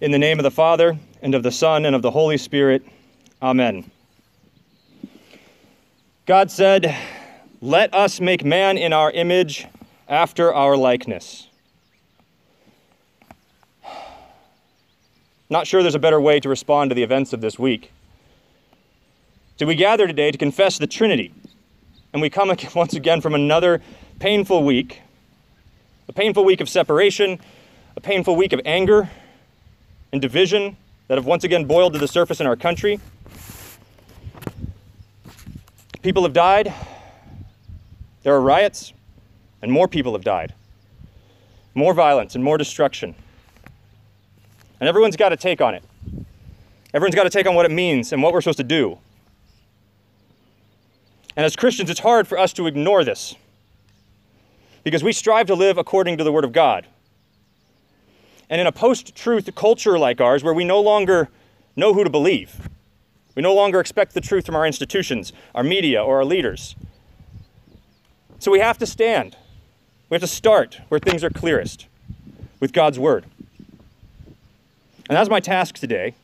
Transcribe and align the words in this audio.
In 0.00 0.12
the 0.12 0.18
name 0.18 0.38
of 0.38 0.44
the 0.44 0.52
Father, 0.52 0.96
and 1.20 1.34
of 1.34 1.42
the 1.42 1.50
Son, 1.50 1.84
and 1.84 1.96
of 1.96 2.02
the 2.02 2.12
Holy 2.12 2.38
Spirit, 2.38 2.84
Amen. 3.42 3.90
God 6.24 6.52
said, 6.52 6.96
Let 7.60 7.92
us 7.92 8.20
make 8.20 8.44
man 8.44 8.78
in 8.78 8.92
our 8.92 9.10
image, 9.10 9.66
after 10.08 10.54
our 10.54 10.76
likeness. 10.76 11.48
Not 15.50 15.66
sure 15.66 15.82
there's 15.82 15.96
a 15.96 15.98
better 15.98 16.20
way 16.20 16.38
to 16.40 16.48
respond 16.48 16.90
to 16.90 16.94
the 16.94 17.02
events 17.02 17.32
of 17.32 17.40
this 17.40 17.58
week. 17.58 17.92
So 19.58 19.66
we 19.66 19.74
gather 19.74 20.06
today 20.06 20.30
to 20.30 20.38
confess 20.38 20.78
the 20.78 20.86
Trinity, 20.86 21.34
and 22.12 22.22
we 22.22 22.30
come 22.30 22.50
once 22.74 22.94
again 22.94 23.20
from 23.20 23.34
another 23.34 23.82
painful 24.18 24.64
week 24.64 25.02
a 26.08 26.12
painful 26.12 26.44
week 26.44 26.60
of 26.60 26.68
separation, 26.68 27.38
a 27.96 28.00
painful 28.00 28.34
week 28.34 28.52
of 28.52 28.60
anger 28.64 29.08
and 30.10 30.20
division 30.20 30.76
that 31.06 31.16
have 31.16 31.24
once 31.24 31.44
again 31.44 31.66
boiled 31.66 31.92
to 31.92 32.00
the 32.00 32.08
surface 32.08 32.40
in 32.40 32.48
our 32.48 32.56
country. 32.56 32.98
People 36.02 36.24
have 36.24 36.32
died, 36.32 36.74
there 38.24 38.34
are 38.34 38.40
riots, 38.40 38.92
and 39.62 39.70
more 39.70 39.86
people 39.86 40.12
have 40.14 40.24
died. 40.24 40.52
More 41.76 41.94
violence 41.94 42.34
and 42.34 42.42
more 42.42 42.58
destruction. 42.58 43.14
And 44.80 44.88
everyone's 44.88 45.16
got 45.16 45.28
to 45.28 45.36
take 45.36 45.60
on 45.60 45.74
it. 45.74 45.84
Everyone's 46.92 47.14
got 47.14 47.24
to 47.24 47.30
take 47.30 47.46
on 47.46 47.54
what 47.54 47.66
it 47.66 47.70
means 47.70 48.12
and 48.12 48.22
what 48.22 48.32
we're 48.32 48.40
supposed 48.40 48.58
to 48.58 48.64
do. 48.64 48.98
And 51.36 51.46
as 51.46 51.54
Christians, 51.54 51.90
it's 51.90 52.00
hard 52.00 52.26
for 52.26 52.38
us 52.38 52.52
to 52.54 52.66
ignore 52.66 53.04
this 53.04 53.36
because 54.82 55.04
we 55.04 55.12
strive 55.12 55.46
to 55.46 55.54
live 55.54 55.78
according 55.78 56.18
to 56.18 56.24
the 56.24 56.32
Word 56.32 56.44
of 56.44 56.52
God. 56.52 56.86
And 58.48 58.60
in 58.60 58.66
a 58.66 58.72
post 58.72 59.14
truth 59.14 59.48
culture 59.54 59.98
like 59.98 60.20
ours, 60.20 60.42
where 60.42 60.54
we 60.54 60.64
no 60.64 60.80
longer 60.80 61.28
know 61.76 61.94
who 61.94 62.02
to 62.02 62.10
believe, 62.10 62.68
we 63.36 63.42
no 63.42 63.54
longer 63.54 63.78
expect 63.78 64.14
the 64.14 64.20
truth 64.20 64.44
from 64.44 64.56
our 64.56 64.66
institutions, 64.66 65.32
our 65.54 65.62
media, 65.62 66.02
or 66.02 66.16
our 66.16 66.24
leaders. 66.24 66.74
So 68.40 68.50
we 68.50 68.58
have 68.58 68.78
to 68.78 68.86
stand. 68.86 69.36
We 70.08 70.16
have 70.16 70.22
to 70.22 70.26
start 70.26 70.80
where 70.88 70.98
things 70.98 71.22
are 71.22 71.30
clearest 71.30 71.86
with 72.58 72.72
God's 72.72 72.98
Word. 72.98 73.26
And 75.10 75.16
that's 75.16 75.28
my 75.28 75.40
task 75.40 75.76
today 75.76 76.14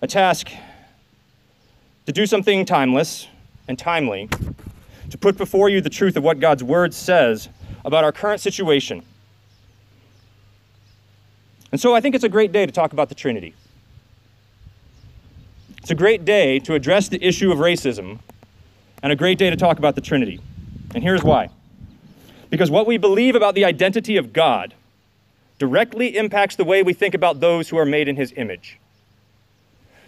a 0.00 0.06
task 0.06 0.48
to 2.06 2.12
do 2.12 2.24
something 2.24 2.64
timeless 2.64 3.26
and 3.66 3.76
timely, 3.76 4.28
to 5.10 5.18
put 5.18 5.36
before 5.36 5.68
you 5.68 5.80
the 5.80 5.90
truth 5.90 6.16
of 6.16 6.22
what 6.22 6.38
God's 6.38 6.62
Word 6.62 6.94
says 6.94 7.48
about 7.84 8.04
our 8.04 8.12
current 8.12 8.40
situation. 8.40 9.02
And 11.72 11.80
so 11.80 11.96
I 11.96 12.00
think 12.00 12.14
it's 12.14 12.22
a 12.22 12.28
great 12.28 12.52
day 12.52 12.64
to 12.64 12.70
talk 12.70 12.92
about 12.92 13.08
the 13.08 13.16
Trinity. 13.16 13.54
It's 15.78 15.90
a 15.90 15.96
great 15.96 16.24
day 16.24 16.60
to 16.60 16.74
address 16.74 17.08
the 17.08 17.20
issue 17.26 17.50
of 17.50 17.58
racism, 17.58 18.20
and 19.02 19.10
a 19.10 19.16
great 19.16 19.36
day 19.36 19.50
to 19.50 19.56
talk 19.56 19.78
about 19.78 19.96
the 19.96 20.00
Trinity. 20.00 20.40
And 20.94 21.02
here's 21.02 21.24
why. 21.24 21.50
Because 22.50 22.70
what 22.70 22.86
we 22.86 22.98
believe 22.98 23.34
about 23.34 23.56
the 23.56 23.64
identity 23.64 24.16
of 24.16 24.32
God 24.32 24.74
directly 25.58 26.16
impacts 26.16 26.56
the 26.56 26.64
way 26.64 26.82
we 26.82 26.92
think 26.92 27.14
about 27.14 27.40
those 27.40 27.68
who 27.68 27.76
are 27.76 27.84
made 27.84 28.08
in 28.08 28.16
his 28.16 28.32
image. 28.36 28.78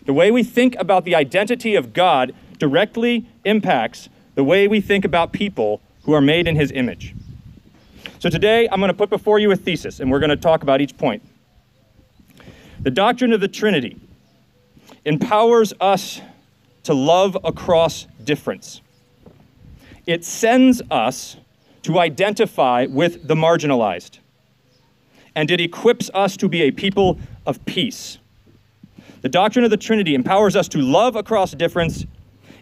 The 0.05 0.13
way 0.13 0.31
we 0.31 0.43
think 0.43 0.77
about 0.77 1.05
the 1.05 1.15
identity 1.15 1.75
of 1.75 1.93
God 1.93 2.35
directly 2.59 3.27
impacts 3.45 4.09
the 4.35 4.45
way 4.45 4.69
we 4.69 4.81
think 4.81 5.05
about 5.05 5.33
people 5.33 5.81
who 6.05 6.13
are 6.13 6.21
made 6.21 6.47
in 6.47 6.57
his 6.57 6.73
image. 6.73 7.15
So 8.19 8.29
today, 8.31 8.69
I'm 8.71 8.81
going 8.81 8.89
to 8.89 8.95
put 8.95 9.11
before 9.11 9.39
you 9.39 9.51
a 9.51 9.57
thesis, 9.57 10.01
and 10.01 10.11
we're 10.11 10.21
going 10.21 10.31
to 10.31 10.37
talk 10.37 10.63
about 10.63 10.81
each 10.81 10.97
point. 10.97 11.23
The 12.81 12.91
doctrine 12.91 13.33
of 13.33 13.41
the 13.41 13.49
Trinity 13.49 14.01
empowers 15.05 15.73
us 15.81 16.21
to 16.85 16.95
love 16.95 17.37
across 17.45 18.07
difference. 18.25 18.81
It 20.07 20.25
sends 20.25 20.81
us 20.91 21.37
to 21.83 21.99
identify 21.99 22.87
with 22.89 23.27
the 23.27 23.35
marginalized 23.35 24.19
and 25.35 25.51
it 25.51 25.61
equips 25.61 26.11
us 26.15 26.37
to 26.39 26.49
be 26.49 26.63
a 26.63 26.71
people 26.71 27.19
of 27.47 27.65
peace. 27.65 28.19
The 29.23 29.29
doctrine 29.29 29.65
of 29.65 29.71
the 29.71 29.77
Trinity 29.77 30.15
empowers 30.15 30.57
us 30.57 30.69
to 30.69 30.79
love 30.79 31.17
across 31.17 31.53
difference. 31.53 32.07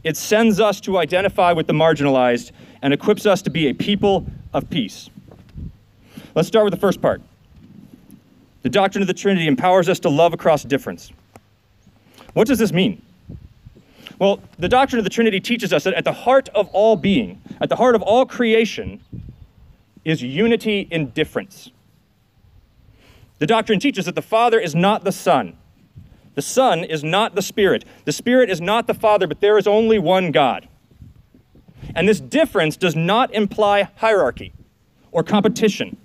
It 0.02 0.16
sends 0.16 0.60
us 0.60 0.80
to 0.82 0.98
identify 0.98 1.52
with 1.52 1.66
the 1.66 1.72
marginalized 1.72 2.52
and 2.82 2.92
equips 2.92 3.26
us 3.26 3.42
to 3.42 3.50
be 3.50 3.68
a 3.68 3.74
people 3.74 4.26
of 4.52 4.68
peace. 4.70 5.10
Let's 6.34 6.48
start 6.48 6.64
with 6.64 6.72
the 6.72 6.80
first 6.80 7.00
part. 7.00 7.22
The 8.62 8.68
doctrine 8.68 9.02
of 9.02 9.08
the 9.08 9.14
Trinity 9.14 9.46
empowers 9.46 9.88
us 9.88 10.00
to 10.00 10.08
love 10.08 10.32
across 10.32 10.62
difference. 10.64 11.12
What 12.34 12.46
does 12.46 12.58
this 12.58 12.72
mean? 12.72 13.02
Well, 14.18 14.40
the 14.58 14.68
doctrine 14.68 14.98
of 14.98 15.04
the 15.04 15.10
Trinity 15.10 15.40
teaches 15.40 15.72
us 15.72 15.84
that 15.84 15.94
at 15.94 16.04
the 16.04 16.12
heart 16.12 16.48
of 16.50 16.68
all 16.70 16.96
being, 16.96 17.40
at 17.60 17.68
the 17.68 17.76
heart 17.76 17.94
of 17.94 18.02
all 18.02 18.26
creation, 18.26 19.00
is 20.04 20.22
unity 20.22 20.88
in 20.90 21.10
difference. 21.10 21.70
The 23.38 23.46
doctrine 23.46 23.80
teaches 23.80 24.04
that 24.06 24.14
the 24.14 24.22
Father 24.22 24.58
is 24.58 24.74
not 24.74 25.04
the 25.04 25.12
Son. 25.12 25.56
The 26.34 26.42
Son 26.42 26.84
is 26.84 27.02
not 27.02 27.34
the 27.34 27.42
Spirit. 27.42 27.84
The 28.04 28.12
Spirit 28.12 28.50
is 28.50 28.60
not 28.60 28.86
the 28.86 28.94
Father, 28.94 29.26
but 29.26 29.40
there 29.40 29.58
is 29.58 29.66
only 29.66 29.98
one 29.98 30.30
God. 30.30 30.68
And 31.94 32.08
this 32.08 32.20
difference 32.20 32.76
does 32.76 32.94
not 32.94 33.32
imply 33.34 33.88
hierarchy 33.96 34.52
or 35.10 35.22
competition. 35.22 35.96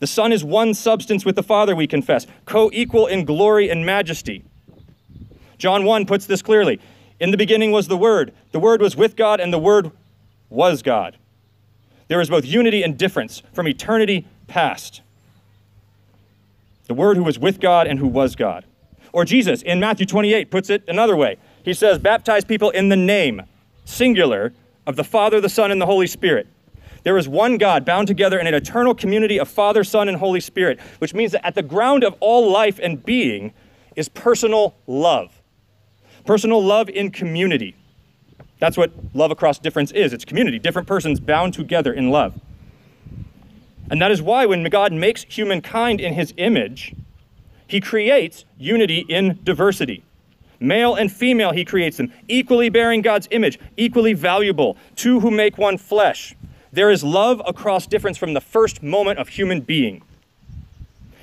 The 0.00 0.06
Son 0.06 0.32
is 0.32 0.44
one 0.44 0.74
substance 0.74 1.24
with 1.24 1.36
the 1.36 1.42
Father, 1.42 1.74
we 1.74 1.86
confess, 1.86 2.26
co 2.46 2.70
equal 2.72 3.06
in 3.06 3.24
glory 3.24 3.68
and 3.68 3.84
majesty. 3.84 4.44
John 5.58 5.84
1 5.84 6.06
puts 6.06 6.26
this 6.26 6.40
clearly 6.40 6.80
In 7.18 7.32
the 7.32 7.36
beginning 7.36 7.72
was 7.72 7.88
the 7.88 7.96
Word, 7.96 8.32
the 8.52 8.60
Word 8.60 8.80
was 8.80 8.96
with 8.96 9.16
God, 9.16 9.40
and 9.40 9.52
the 9.52 9.58
Word 9.58 9.90
was 10.48 10.82
God. 10.82 11.16
There 12.06 12.20
is 12.20 12.30
both 12.30 12.44
unity 12.44 12.82
and 12.82 12.96
difference 12.96 13.42
from 13.52 13.68
eternity 13.68 14.26
past 14.46 15.02
the 16.88 16.94
Word 16.94 17.16
who 17.16 17.22
was 17.22 17.38
with 17.38 17.60
God 17.60 17.86
and 17.86 17.98
who 17.98 18.08
was 18.08 18.34
God. 18.34 18.64
Or 19.12 19.24
Jesus 19.24 19.62
in 19.62 19.78
Matthew 19.78 20.06
28 20.06 20.50
puts 20.50 20.68
it 20.70 20.82
another 20.88 21.16
way. 21.16 21.36
He 21.62 21.72
says, 21.72 21.98
Baptize 21.98 22.44
people 22.44 22.70
in 22.70 22.88
the 22.88 22.96
name, 22.96 23.42
singular, 23.84 24.52
of 24.86 24.96
the 24.96 25.04
Father, 25.04 25.40
the 25.40 25.50
Son, 25.50 25.70
and 25.70 25.80
the 25.80 25.86
Holy 25.86 26.06
Spirit. 26.06 26.46
There 27.04 27.18
is 27.18 27.28
one 27.28 27.58
God 27.58 27.84
bound 27.84 28.08
together 28.08 28.38
in 28.38 28.46
an 28.46 28.54
eternal 28.54 28.94
community 28.94 29.38
of 29.38 29.48
Father, 29.48 29.84
Son, 29.84 30.08
and 30.08 30.16
Holy 30.16 30.40
Spirit, 30.40 30.80
which 30.98 31.14
means 31.14 31.32
that 31.32 31.46
at 31.46 31.54
the 31.54 31.62
ground 31.62 32.04
of 32.04 32.14
all 32.20 32.50
life 32.50 32.80
and 32.82 33.04
being 33.04 33.52
is 33.96 34.08
personal 34.08 34.76
love. 34.86 35.42
Personal 36.24 36.64
love 36.64 36.88
in 36.88 37.10
community. 37.10 37.76
That's 38.58 38.76
what 38.76 38.92
love 39.14 39.30
across 39.30 39.58
difference 39.58 39.92
is 39.92 40.12
it's 40.12 40.24
community, 40.24 40.58
different 40.58 40.88
persons 40.88 41.20
bound 41.20 41.54
together 41.54 41.92
in 41.92 42.10
love. 42.10 42.40
And 43.90 44.00
that 44.02 44.10
is 44.10 44.20
why 44.20 44.46
when 44.46 44.64
God 44.64 44.92
makes 44.92 45.24
humankind 45.24 46.00
in 46.00 46.14
his 46.14 46.34
image, 46.36 46.94
he 47.66 47.80
creates 47.80 48.44
unity 48.58 49.04
in 49.08 49.38
diversity. 49.44 50.02
Male 50.60 50.94
and 50.94 51.10
female, 51.12 51.52
he 51.52 51.64
creates 51.64 51.96
them, 51.96 52.12
equally 52.26 52.68
bearing 52.68 53.00
God's 53.00 53.28
image, 53.30 53.58
equally 53.76 54.12
valuable, 54.12 54.76
two 54.96 55.20
who 55.20 55.30
make 55.30 55.56
one 55.56 55.78
flesh. 55.78 56.34
There 56.72 56.90
is 56.90 57.04
love 57.04 57.40
across 57.46 57.86
difference 57.86 58.18
from 58.18 58.34
the 58.34 58.40
first 58.40 58.82
moment 58.82 59.18
of 59.18 59.28
human 59.28 59.60
being. 59.60 60.02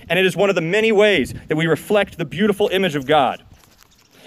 And 0.08 0.18
it 0.18 0.26
is 0.26 0.36
one 0.36 0.50
of 0.50 0.56
the 0.56 0.62
many 0.62 0.92
ways 0.92 1.34
that 1.48 1.56
we 1.56 1.68
reflect 1.68 2.18
the 2.18 2.26
beautiful 2.26 2.70
image 2.70 2.96
of 2.96 3.06
God. 3.06 3.44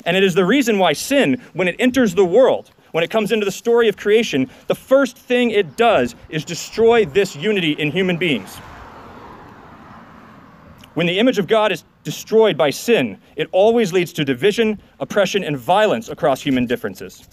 And 0.04 0.16
it 0.16 0.24
is 0.24 0.34
the 0.34 0.44
reason 0.44 0.78
why 0.78 0.92
sin, 0.92 1.40
when 1.54 1.68
it 1.68 1.76
enters 1.78 2.14
the 2.14 2.24
world, 2.24 2.70
when 2.98 3.04
it 3.04 3.10
comes 3.10 3.30
into 3.30 3.44
the 3.44 3.52
story 3.52 3.86
of 3.86 3.96
creation, 3.96 4.50
the 4.66 4.74
first 4.74 5.16
thing 5.16 5.52
it 5.52 5.76
does 5.76 6.16
is 6.30 6.44
destroy 6.44 7.04
this 7.04 7.36
unity 7.36 7.70
in 7.74 7.92
human 7.92 8.16
beings. 8.16 8.56
When 10.94 11.06
the 11.06 11.20
image 11.20 11.38
of 11.38 11.46
God 11.46 11.70
is 11.70 11.84
destroyed 12.02 12.56
by 12.58 12.70
sin, 12.70 13.20
it 13.36 13.46
always 13.52 13.92
leads 13.92 14.12
to 14.14 14.24
division, 14.24 14.82
oppression, 14.98 15.44
and 15.44 15.56
violence 15.56 16.08
across 16.08 16.42
human 16.42 16.66
differences. 16.66 17.28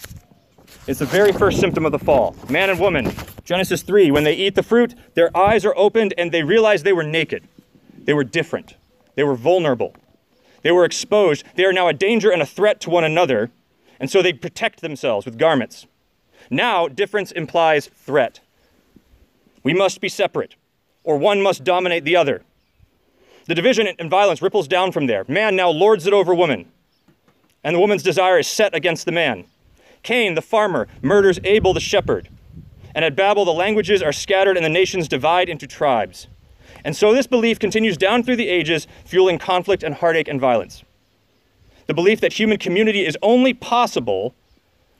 It's 0.85 0.99
the 0.99 1.05
very 1.07 1.31
first 1.31 1.59
symptom 1.59 1.83
of 1.83 1.91
the 1.91 1.97
fall. 1.97 2.35
Man 2.47 2.69
and 2.69 2.79
woman, 2.79 3.11
Genesis 3.43 3.81
3, 3.81 4.11
when 4.11 4.23
they 4.23 4.35
eat 4.35 4.53
the 4.53 4.61
fruit, 4.61 4.93
their 5.15 5.35
eyes 5.35 5.65
are 5.65 5.75
opened 5.75 6.13
and 6.15 6.31
they 6.31 6.43
realize 6.43 6.83
they 6.83 6.93
were 6.93 7.01
naked. 7.01 7.43
They 8.03 8.13
were 8.13 8.23
different. 8.23 8.75
They 9.15 9.23
were 9.23 9.33
vulnerable. 9.33 9.95
They 10.61 10.71
were 10.71 10.85
exposed. 10.85 11.43
They 11.55 11.65
are 11.65 11.73
now 11.73 11.87
a 11.87 11.93
danger 11.93 12.29
and 12.29 12.43
a 12.43 12.45
threat 12.45 12.79
to 12.81 12.91
one 12.91 13.03
another 13.03 13.49
and 13.99 14.09
so 14.09 14.21
they 14.21 14.33
protect 14.33 14.81
themselves 14.81 15.25
with 15.25 15.37
garments. 15.37 15.87
Now, 16.49 16.87
difference 16.87 17.31
implies 17.31 17.87
threat. 17.87 18.39
We 19.63 19.73
must 19.73 20.01
be 20.01 20.09
separate, 20.09 20.55
or 21.03 21.17
one 21.17 21.41
must 21.41 21.63
dominate 21.63 22.03
the 22.03 22.15
other. 22.15 22.43
The 23.47 23.55
division 23.55 23.87
and 23.99 24.09
violence 24.09 24.41
ripples 24.41 24.67
down 24.67 24.91
from 24.91 25.07
there. 25.07 25.25
Man 25.27 25.55
now 25.55 25.69
lords 25.69 26.07
it 26.07 26.13
over 26.13 26.33
woman, 26.33 26.71
and 27.63 27.75
the 27.75 27.79
woman's 27.79 28.03
desire 28.03 28.39
is 28.39 28.47
set 28.47 28.73
against 28.73 29.05
the 29.05 29.11
man. 29.11 29.45
Cain, 30.03 30.35
the 30.35 30.41
farmer, 30.41 30.87
murders 31.01 31.39
Abel, 31.43 31.73
the 31.73 31.79
shepherd. 31.79 32.29
And 32.93 33.03
at 33.03 33.15
Babel, 33.15 33.43
the 33.43 33.51
languages 33.51 34.01
are 34.01 34.13
scattered 34.13 34.55
and 34.55 34.65
the 34.65 34.69
nations 34.69 35.09
divide 35.09 35.49
into 35.49 35.67
tribes. 35.67 36.27
And 36.85 36.95
so 36.95 37.11
this 37.11 37.27
belief 37.27 37.59
continues 37.59 37.97
down 37.97 38.23
through 38.23 38.37
the 38.37 38.47
ages, 38.47 38.87
fueling 39.03 39.37
conflict 39.37 39.83
and 39.83 39.95
heartache 39.95 40.29
and 40.29 40.39
violence. 40.39 40.84
The 41.87 41.93
belief 41.93 42.19
that 42.21 42.33
human 42.33 42.57
community 42.57 43.05
is 43.05 43.17
only 43.21 43.53
possible 43.53 44.33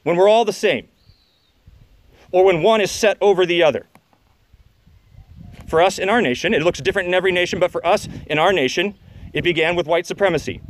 when 0.04 0.16
we're 0.16 0.30
all 0.30 0.46
the 0.46 0.54
same, 0.54 0.88
or 2.32 2.46
when 2.46 2.62
one 2.62 2.80
is 2.80 2.92
set 2.92 3.18
over 3.22 3.46
the 3.46 3.64
other. 3.64 3.88
For 5.68 5.82
us 5.82 5.98
in 5.98 6.10
our 6.10 6.22
nation, 6.22 6.54
it 6.54 6.62
looks 6.62 6.80
different 6.80 7.08
in 7.08 7.14
every 7.14 7.32
nation, 7.32 7.60
but 7.60 7.72
for 7.72 7.86
us 7.86 8.08
in 8.28 8.38
our 8.38 8.54
nation, 8.54 8.96
it 9.34 9.44
began 9.44 9.76
with 9.76 9.88
white 9.88 10.06
supremacy. 10.06 10.62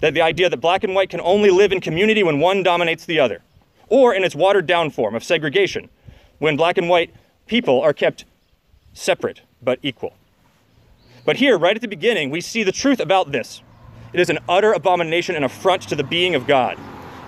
That 0.00 0.12
the 0.12 0.20
idea 0.20 0.50
that 0.50 0.58
black 0.58 0.84
and 0.84 0.94
white 0.94 1.08
can 1.08 1.20
only 1.22 1.50
live 1.50 1.72
in 1.72 1.80
community 1.80 2.22
when 2.22 2.40
one 2.40 2.62
dominates 2.62 3.06
the 3.06 3.18
other, 3.18 3.40
or 3.88 4.12
in 4.12 4.22
its 4.22 4.34
watered 4.34 4.66
down 4.66 4.90
form 4.90 5.14
of 5.14 5.24
segregation, 5.24 5.88
when 6.38 6.56
black 6.56 6.76
and 6.76 6.90
white 6.90 7.14
people 7.46 7.80
are 7.80 7.94
kept 7.94 8.26
separate 8.92 9.40
but 9.62 9.78
equal. 9.82 10.14
But 11.24 11.36
here, 11.36 11.56
right 11.56 11.74
at 11.74 11.80
the 11.80 11.88
beginning, 11.88 12.28
we 12.28 12.42
see 12.42 12.64
the 12.64 12.72
truth 12.72 13.00
about 13.00 13.32
this. 13.32 13.62
It 14.14 14.20
is 14.20 14.30
an 14.30 14.38
utter 14.48 14.72
abomination 14.72 15.34
and 15.34 15.44
affront 15.44 15.82
to 15.88 15.96
the 15.96 16.04
being 16.04 16.36
of 16.36 16.46
God, 16.46 16.78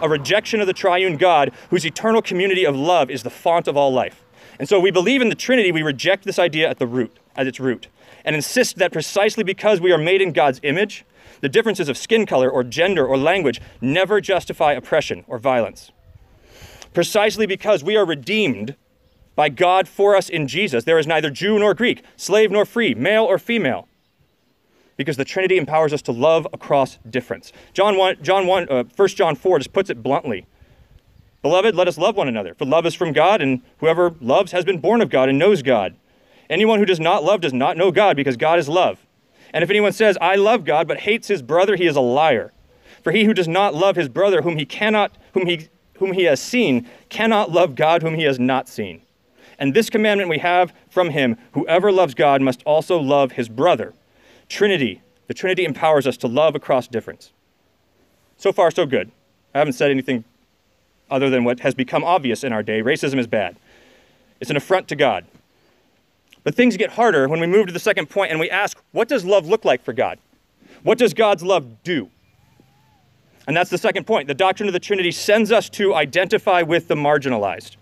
a 0.00 0.08
rejection 0.08 0.60
of 0.60 0.68
the 0.68 0.72
triune 0.72 1.16
God, 1.16 1.50
whose 1.68 1.84
eternal 1.84 2.22
community 2.22 2.64
of 2.64 2.76
love 2.76 3.10
is 3.10 3.24
the 3.24 3.30
font 3.30 3.66
of 3.66 3.76
all 3.76 3.92
life. 3.92 4.24
And 4.60 4.68
so 4.68 4.78
we 4.78 4.92
believe 4.92 5.20
in 5.20 5.28
the 5.28 5.34
Trinity, 5.34 5.72
we 5.72 5.82
reject 5.82 6.22
this 6.22 6.38
idea 6.38 6.70
at 6.70 6.78
the 6.78 6.86
root, 6.86 7.18
at 7.34 7.48
its 7.48 7.58
root, 7.58 7.88
and 8.24 8.36
insist 8.36 8.76
that 8.76 8.92
precisely 8.92 9.42
because 9.42 9.80
we 9.80 9.90
are 9.90 9.98
made 9.98 10.22
in 10.22 10.30
God's 10.30 10.60
image, 10.62 11.04
the 11.40 11.48
differences 11.48 11.88
of 11.88 11.98
skin 11.98 12.24
color 12.24 12.48
or 12.48 12.62
gender 12.62 13.04
or 13.04 13.18
language 13.18 13.60
never 13.80 14.20
justify 14.20 14.72
oppression 14.72 15.24
or 15.26 15.38
violence. 15.38 15.90
Precisely 16.94 17.46
because 17.46 17.82
we 17.82 17.96
are 17.96 18.06
redeemed 18.06 18.76
by 19.34 19.48
God 19.48 19.88
for 19.88 20.14
us 20.14 20.28
in 20.28 20.46
Jesus. 20.46 20.84
There 20.84 21.00
is 21.00 21.06
neither 21.06 21.30
Jew 21.30 21.58
nor 21.58 21.74
Greek, 21.74 22.04
slave 22.16 22.52
nor 22.52 22.64
free, 22.64 22.94
male 22.94 23.24
or 23.24 23.40
female. 23.40 23.88
Because 24.96 25.16
the 25.16 25.25
Trinity 25.25 25.58
empowers 25.58 25.93
us 25.93 26.02
to 26.02 26.12
love 26.12 26.46
across 26.52 26.98
difference. 27.08 27.52
John 27.75 27.96
1, 27.96 28.22
John 28.22 28.46
1, 28.46 28.69
uh, 28.70 28.84
1 28.94 29.08
John 29.08 29.34
4 29.34 29.58
just 29.58 29.72
puts 29.72 29.90
it 29.90 30.02
bluntly. 30.02 30.46
Beloved, 31.43 31.75
let 31.75 31.87
us 31.87 31.98
love 31.98 32.16
one 32.16 32.28
another, 32.28 32.54
for 32.54 32.64
love 32.64 32.87
is 32.87 32.94
from 32.94 33.12
God, 33.12 33.40
and 33.40 33.60
whoever 33.78 34.14
loves 34.20 34.52
has 34.52 34.64
been 34.64 34.81
born 34.81 35.00
of 35.00 35.10
God 35.10 35.28
and 35.28 35.38
knows 35.38 35.62
God. 35.62 35.94
Anyone 36.48 36.78
who 36.78 36.84
does 36.84 36.98
not 36.98 37.25
love 37.25 37.40
does 37.40 37.52
not 37.52 37.76
know 37.76 37.93
God, 37.93 38.16
because 38.16 38.37
God 38.37 38.58
is 38.58 38.69
love. 38.69 39.06
And 39.52 39.62
if 39.62 39.70
anyone 39.70 39.93
says, 39.93 40.19
I 40.20 40.34
love 40.34 40.64
God, 40.64 40.88
but 40.88 41.00
hates 41.00 41.28
his 41.28 41.42
brother, 41.42 41.76
he 41.76 41.87
is 41.87 41.96
a 41.96 42.00
liar. 42.00 42.52
For 43.02 43.12
he 43.12 43.25
who 43.25 43.34
does 43.34 43.46
not 43.46 43.75
love 43.75 43.96
his 43.96 44.08
brother, 44.08 44.42
whom 44.42 44.56
he 44.56 44.66
cannot, 44.66 45.16
whom 45.34 45.46
he, 45.46 45.69
whom 45.99 46.12
he 46.12 46.25
has 46.25 46.40
seen, 46.40 46.88
cannot 47.08 47.52
love 47.52 47.75
God, 47.75 48.02
whom 48.02 48.14
he 48.14 48.25
has 48.25 48.40
not 48.40 48.69
seen. 48.69 49.02
And 49.58 49.72
this 49.72 49.88
commandment 49.88 50.28
we 50.28 50.38
have 50.38 50.72
from 50.90 51.10
him 51.10 51.37
whoever 51.52 51.92
loves 51.92 52.14
God 52.14 52.42
must 52.42 52.62
also 52.64 52.99
love 52.99 53.32
his 53.32 53.49
brother. 53.49 53.94
Trinity. 54.48 55.02
The 55.26 55.34
Trinity 55.34 55.64
empowers 55.64 56.06
us 56.06 56.16
to 56.19 56.28
love 56.28 56.54
across 56.54 56.87
difference. 56.87 57.32
So 58.37 58.52
far, 58.52 58.70
so 58.70 58.87
good. 58.87 59.10
I 59.54 59.58
haven't 59.58 59.75
said 59.75 59.90
anything 59.90 60.25
other 61.10 61.31
than 61.31 61.44
what 61.44 61.60
has 61.60 61.75
become 61.75 62.04
obvious 62.04 62.44
in 62.44 62.52
our 62.52 62.62
day. 62.62 62.82
Racism 62.82 63.19
is 63.19 63.26
bad, 63.26 63.56
it's 64.40 64.50
an 64.50 64.56
affront 64.56 64.88
to 64.88 64.96
God. 64.96 65.26
But 66.44 66.54
things 66.54 66.76
get 66.76 66.93
harder 66.93 67.28
when 67.28 67.40
we 67.40 67.46
move 67.48 67.66
to 67.66 67.72
the 67.72 67.81
second 67.81 68.08
point 68.08 68.31
and 68.31 68.38
we 68.38 68.48
ask, 68.48 68.81
what 68.93 69.08
does 69.08 69.25
love 69.25 69.48
look 69.48 69.64
like 69.64 69.82
for 69.82 69.93
God? 69.93 70.20
What 70.84 70.96
does 70.96 71.12
God's 71.12 71.42
love 71.42 71.82
do? 71.82 72.08
And 73.49 73.56
that's 73.56 73.70
the 73.70 73.78
second 73.78 74.06
point. 74.06 74.28
The 74.28 74.34
doctrine 74.34 74.69
of 74.69 74.72
the 74.72 74.78
Trinity 74.78 75.10
sends 75.10 75.50
us 75.50 75.69
to 75.70 75.92
identify 75.94 76.62
with 76.62 76.87
the 76.87 76.94
marginalized 76.94 77.76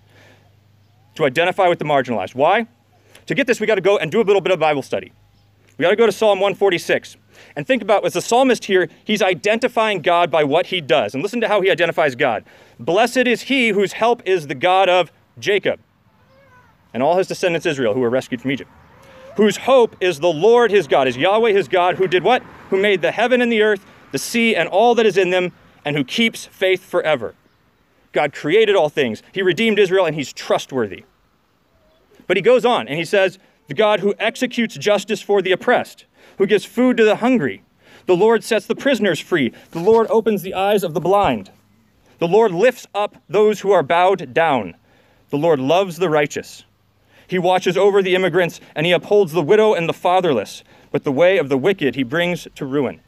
to 1.15 1.25
identify 1.25 1.69
with 1.69 1.79
the 1.79 1.85
marginalized. 1.85 2.35
Why? 2.35 2.67
To 3.27 3.35
get 3.35 3.47
this, 3.47 3.61
we 3.61 3.67
got 3.67 3.77
to 3.77 3.81
go 3.81 3.97
and 3.99 4.11
do 4.11 4.21
a 4.21 4.25
little 4.25 4.41
bit 4.41 4.53
of 4.53 4.59
Bible 4.59 4.83
study. 4.83 5.13
We 5.77 5.83
got 5.83 5.91
to 5.91 5.97
go 5.97 6.07
to 6.07 6.13
Psalm 6.13 6.41
146 6.41 7.17
and 7.57 7.67
think 7.67 7.83
about 7.83 8.05
as 8.05 8.13
the 8.13 8.23
psalmist 8.23 8.65
here, 8.67 8.89
he's 9.05 9.23
identifying 9.23 10.03
God 10.03 10.31
by 10.31 10.45
what 10.45 10.67
he 10.67 10.81
does. 10.81 11.15
And 11.15 11.23
listen 11.23 11.41
to 11.41 11.49
how 11.49 11.61
he 11.61 11.71
identifies 11.71 12.15
God. 12.15 12.45
Blessed 12.79 13.19
is 13.19 13.43
he 13.43 13.69
whose 13.69 13.93
help 13.93 14.23
is 14.25 14.47
the 14.47 14.55
God 14.55 14.89
of 14.89 15.13
Jacob 15.39 15.81
and 16.93 17.03
all 17.03 17.17
his 17.17 17.27
descendants 17.27 17.67
Israel 17.67 17.95
who 17.95 18.01
were 18.01 18.11
rescued 18.11 18.41
from 18.41 18.53
Egypt. 18.53 18.71
Whose 19.37 19.57
hope 19.57 19.97
is 20.01 20.21
the 20.21 20.33
Lord 20.33 20.71
his 20.71 20.87
God, 20.87 21.09
is 21.09 21.17
Yahweh 21.17 21.53
his 21.53 21.67
God, 21.67 21.97
who 21.97 22.07
did 22.07 22.23
what? 22.23 22.43
Who 22.71 22.81
made 22.81 23.03
the 23.03 23.11
heaven 23.11 23.43
and 23.43 23.51
the 23.51 23.63
earth, 23.63 23.85
the 24.13 24.19
sea 24.19 24.55
and 24.55 24.69
all 24.69 24.95
that 24.95 25.07
is 25.07 25.17
in 25.17 25.31
them, 25.31 25.53
and 25.85 25.97
who 25.97 26.05
keeps 26.05 26.47
faith 26.47 26.85
forever. 26.85 27.35
God 28.13 28.33
created 28.33 28.77
all 28.77 28.89
things. 28.89 29.25
He 29.33 29.43
redeemed 29.43 29.81
Israel, 29.81 30.07
and 30.07 30.15
he's 30.15 30.33
trustworthy. 30.33 31.05
But 32.29 32.37
he 32.37 32.43
goes 32.43 32.65
on 32.65 32.89
and 32.89 32.97
he 32.97 33.05
says, 33.05 33.39
The 33.67 33.75
God 33.75 34.01
who 34.01 34.15
executes 34.19 34.77
justice 34.77 35.23
for 35.23 35.41
the 35.41 35.53
oppressed, 35.53 36.05
who 36.39 36.47
gives 36.47 36.65
food 36.65 36.97
to 36.99 37.05
the 37.05 37.17
hungry. 37.17 37.63
The 38.07 38.17
Lord 38.17 38.45
sets 38.45 38.67
the 38.67 38.75
prisoners 38.75 39.21
free. 39.21 39.53
The 39.71 39.81
Lord 39.81 40.07
opens 40.11 40.43
the 40.43 40.55
eyes 40.55 40.85
of 40.85 40.93
the 40.93 41.01
blind. 41.01 41.51
The 42.19 42.29
Lord 42.29 42.53
lifts 42.53 42.87
up 42.95 43.17
those 43.29 43.61
who 43.61 43.73
are 43.73 43.83
bowed 43.83 44.35
down. 44.35 44.75
The 45.31 45.39
Lord 45.39 45.59
loves 45.59 45.97
the 45.97 46.11
righteous. 46.11 46.65
He 47.27 47.39
watches 47.39 47.77
over 47.77 48.03
the 48.03 48.15
immigrants 48.15 48.61
and 48.75 48.85
he 48.85 48.93
upholds 48.93 49.33
the 49.33 49.43
widow 49.43 49.75
and 49.75 49.89
the 49.89 49.95
fatherless, 49.95 50.63
but 50.93 51.05
the 51.05 51.13
way 51.13 51.39
of 51.39 51.49
the 51.49 51.59
wicked 51.59 51.95
he 51.95 52.03
brings 52.03 52.47
to 52.55 52.67
ruin. 52.67 53.01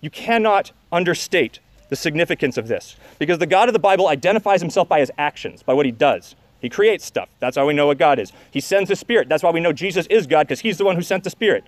You 0.00 0.10
cannot 0.10 0.72
understate 0.92 1.60
the 1.88 1.96
significance 1.96 2.56
of 2.56 2.68
this 2.68 2.96
because 3.18 3.38
the 3.38 3.46
God 3.46 3.68
of 3.68 3.72
the 3.72 3.78
Bible 3.78 4.08
identifies 4.08 4.60
himself 4.60 4.88
by 4.88 5.00
his 5.00 5.12
actions, 5.16 5.62
by 5.62 5.72
what 5.72 5.86
he 5.86 5.92
does. 5.92 6.34
He 6.64 6.70
creates 6.70 7.04
stuff. 7.04 7.28
That's 7.40 7.58
how 7.58 7.66
we 7.66 7.74
know 7.74 7.88
what 7.88 7.98
God 7.98 8.18
is. 8.18 8.32
He 8.50 8.58
sends 8.58 8.88
the 8.88 8.96
Spirit. 8.96 9.28
That's 9.28 9.42
why 9.42 9.50
we 9.50 9.60
know 9.60 9.74
Jesus 9.74 10.06
is 10.06 10.26
God 10.26 10.46
because 10.46 10.60
he's 10.60 10.78
the 10.78 10.84
one 10.86 10.96
who 10.96 11.02
sent 11.02 11.22
the 11.22 11.28
Spirit. 11.28 11.62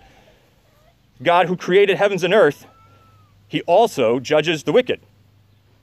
God 1.21 1.45
who 1.45 1.55
created 1.55 1.97
heavens 1.97 2.23
and 2.23 2.33
earth, 2.33 2.65
he 3.47 3.61
also 3.67 4.19
judges 4.19 4.63
the 4.63 4.71
wicked. 4.71 4.99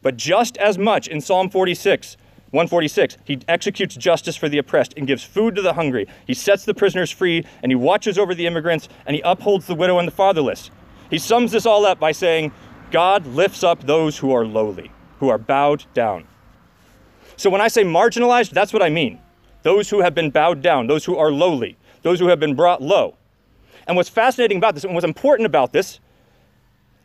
But 0.03 0.17
just 0.17 0.57
as 0.57 0.79
much 0.79 1.07
in 1.07 1.21
Psalm 1.21 1.49
46, 1.49 2.17
146, 2.51 3.17
he 3.25 3.39
executes 3.47 3.95
justice 3.95 4.35
for 4.35 4.49
the 4.49 4.59
oppressed 4.59 4.95
and 4.97 5.07
gives 5.07 5.23
food 5.23 5.55
to 5.55 5.63
the 5.63 5.75
hungry. 5.75 6.09
He 6.27 6.35
sets 6.35 6.65
the 6.65 6.75
prisoners 6.75 7.13
free 7.13 7.47
and 7.63 7.71
he 7.71 7.77
watches 7.77 8.19
over 8.19 8.35
the 8.35 8.49
immigrants 8.49 8.89
and 9.07 9.15
he 9.15 9.23
upholds 9.25 9.69
the 9.69 9.77
widow 9.77 10.01
and 10.01 10.09
the 10.09 10.13
fatherless. 10.13 10.73
He 11.09 11.19
sums 11.19 11.53
this 11.53 11.67
all 11.67 11.87
up 11.87 12.01
by 12.01 12.11
saying, 12.11 12.51
God 12.91 13.29
lifts 13.29 13.63
up 13.63 13.87
those 13.87 14.19
who 14.19 14.33
are 14.33 14.45
lowly, 14.45 14.91
who 15.21 15.29
are 15.29 15.39
bowed 15.39 15.85
down. 15.95 16.27
So 17.37 17.51
when 17.51 17.61
I 17.61 17.69
say 17.69 17.85
marginalized, 17.85 18.51
that's 18.51 18.73
what 18.73 18.83
I 18.83 18.91
mean. 18.91 19.19
Those 19.63 19.91
who 19.91 20.01
have 20.01 20.15
been 20.15 20.31
bowed 20.31 20.63
down, 20.63 20.87
those 20.87 21.05
who 21.05 21.17
are 21.17 21.31
lowly, 21.31 21.77
those 22.03 22.21
who 22.21 22.29
have 22.29 22.39
been 22.39 22.55
brought 22.55 22.83
low. 22.83 23.17
And 23.87 23.97
what's 23.97 24.09
fascinating 24.09 24.59
about 24.59 24.75
this, 24.75 24.85
and 24.85 24.95
what's 24.95 25.05
important 25.05 25.47
about 25.47 25.73
this, 25.73 26.01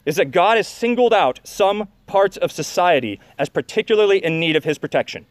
is 0.05 0.15
that 0.15 0.31
God 0.31 0.57
has 0.57 0.67
singled 0.67 1.13
out 1.13 1.39
some 1.43 1.87
parts 2.07 2.37
of 2.37 2.51
society 2.51 3.19
as 3.37 3.49
particularly 3.49 4.23
in 4.23 4.39
need 4.39 4.55
of 4.55 4.63
his 4.63 4.77
protection. 4.77 5.25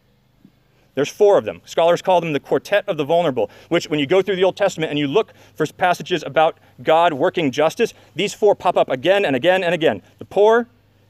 There's 0.95 1.09
four 1.09 1.37
of 1.37 1.45
them. 1.45 1.61
Scholars 1.65 2.01
call 2.01 2.19
them 2.19 2.33
the 2.33 2.39
quartet 2.39 2.83
of 2.87 2.97
the 2.97 3.05
vulnerable, 3.05 3.49
which, 3.69 3.89
when 3.89 3.99
you 3.99 4.07
go 4.07 4.21
through 4.21 4.35
the 4.35 4.43
Old 4.43 4.57
Testament 4.57 4.89
and 4.89 4.99
you 4.99 5.07
look 5.07 5.33
for 5.55 5.65
passages 5.65 6.23
about 6.23 6.57
God 6.83 7.13
working 7.13 7.51
justice, 7.51 7.93
these 8.15 8.33
four 8.33 8.55
pop 8.55 8.75
up 8.75 8.89
again 8.89 9.23
and 9.23 9.35
again 9.35 9.63
and 9.63 9.73
again 9.73 10.01
the 10.17 10.25
poor, 10.25 10.67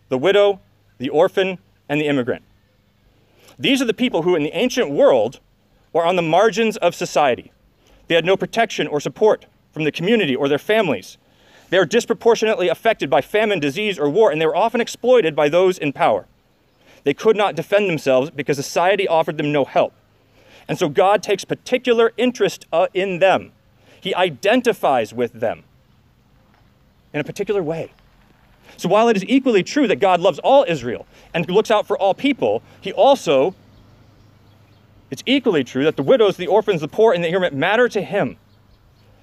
the 0.09 0.17
widow, 0.17 0.59
the 0.97 1.09
orphan, 1.09 1.57
and 1.87 1.99
the 1.99 2.07
immigrant. 2.07 2.43
These 3.59 3.81
are 3.81 3.85
the 3.85 3.93
people 3.93 4.21
who, 4.21 4.35
in 4.35 4.43
the 4.43 4.57
ancient 4.57 4.89
world, 4.89 5.41
were 5.91 6.05
on 6.05 6.15
the 6.15 6.21
margins 6.21 6.77
of 6.77 6.95
society. 6.95 7.51
They 8.07 8.15
had 8.15 8.25
no 8.25 8.37
protection 8.37 8.87
or 8.87 9.01
support 9.01 9.45
from 9.71 9.83
the 9.83 9.91
community 9.91 10.35
or 10.35 10.47
their 10.47 10.57
families. 10.57 11.17
They 11.69 11.77
are 11.77 11.85
disproportionately 11.85 12.69
affected 12.69 13.09
by 13.09 13.21
famine, 13.21 13.59
disease, 13.59 13.99
or 13.99 14.09
war, 14.09 14.31
and 14.31 14.41
they 14.41 14.45
were 14.45 14.55
often 14.55 14.81
exploited 14.81 15.35
by 15.35 15.49
those 15.49 15.77
in 15.77 15.93
power. 15.93 16.25
They 17.03 17.13
could 17.13 17.35
not 17.35 17.55
defend 17.55 17.89
themselves 17.89 18.29
because 18.29 18.57
society 18.57 19.07
offered 19.07 19.37
them 19.37 19.51
no 19.51 19.65
help. 19.65 19.93
And 20.67 20.79
so 20.79 20.89
God 20.89 21.21
takes 21.21 21.45
particular 21.45 22.13
interest 22.17 22.65
uh, 22.71 22.87
in 22.93 23.19
them. 23.19 23.51
He 24.01 24.15
identifies 24.15 25.13
with 25.13 25.33
them 25.33 25.63
in 27.13 27.19
a 27.19 27.23
particular 27.23 27.61
way. 27.61 27.91
So 28.79 28.87
while 28.87 29.09
it 29.09 29.17
is 29.17 29.25
equally 29.25 29.61
true 29.61 29.87
that 29.87 29.97
God 29.97 30.21
loves 30.21 30.39
all 30.39 30.63
Israel 30.65 31.05
and 31.33 31.49
looks 31.49 31.69
out 31.69 31.85
for 31.85 31.97
all 31.97 32.13
people, 32.13 32.63
he 32.79 32.93
also, 32.93 33.53
it's 35.11 35.21
equally 35.25 35.65
true 35.65 35.83
that 35.83 35.97
the 35.97 36.01
widows, 36.01 36.37
the 36.37 36.47
orphans, 36.47 36.79
the 36.79 36.87
poor, 36.87 37.11
and 37.11 37.21
the 37.21 37.27
ignorant 37.27 37.53
matter 37.53 37.89
to 37.89 38.01
him. 38.01 38.37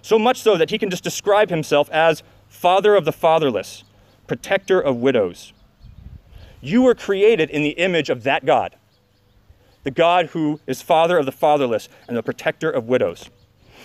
So 0.03 0.19
much 0.19 0.41
so 0.41 0.59
that 0.59 0.69
he 0.69 0.77
can 0.77 0.91
just 0.91 1.03
describe 1.03 1.49
himself 1.49 1.89
as 1.91 2.23
father 2.51 2.95
of 2.95 3.07
the 3.07 3.13
fatherless, 3.13 3.83
protector 4.27 4.79
of 4.79 4.97
widows. 4.97 5.55
You 6.61 6.83
were 6.83 6.95
created 6.95 7.49
in 7.49 7.63
the 7.63 7.71
image 7.71 8.11
of 8.11 8.25
that 8.25 8.45
God, 8.45 8.77
the 9.85 9.91
God 9.91 10.27
who 10.27 10.61
is 10.67 10.83
father 10.83 11.17
of 11.17 11.25
the 11.25 11.33
fatherless 11.33 11.89
and 12.09 12.15
the 12.15 12.23
protector 12.23 12.71
of 12.71 12.89
widows. 12.89 13.31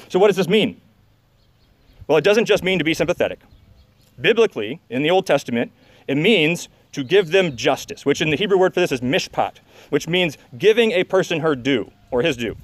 So, 0.10 0.20
what 0.20 0.28
does 0.28 0.36
this 0.36 0.50
mean? 0.50 0.82
Well, 2.08 2.18
it 2.18 2.26
doesn't 2.26 2.46
just 2.46 2.62
mean 2.62 2.78
to 2.78 2.84
be 2.84 2.94
sympathetic. 2.94 3.40
Biblically, 4.22 4.80
in 4.90 5.04
the 5.04 5.10
Old 5.10 5.26
Testament, 5.26 5.72
it 6.08 6.16
means 6.16 6.70
to 6.92 7.04
give 7.04 7.32
them 7.32 7.56
justice, 7.56 8.06
which 8.06 8.22
in 8.22 8.30
the 8.30 8.38
Hebrew 8.38 8.58
word 8.58 8.74
for 8.74 8.80
this 8.80 8.92
is 8.92 9.02
mishpat, 9.02 9.56
which 9.90 10.08
means 10.08 10.38
giving 10.58 10.92
a 10.92 11.04
person 11.04 11.40
her 11.40 11.56
due 11.56 11.92
or 12.12 12.22
his 12.22 12.36
due, 12.36 12.58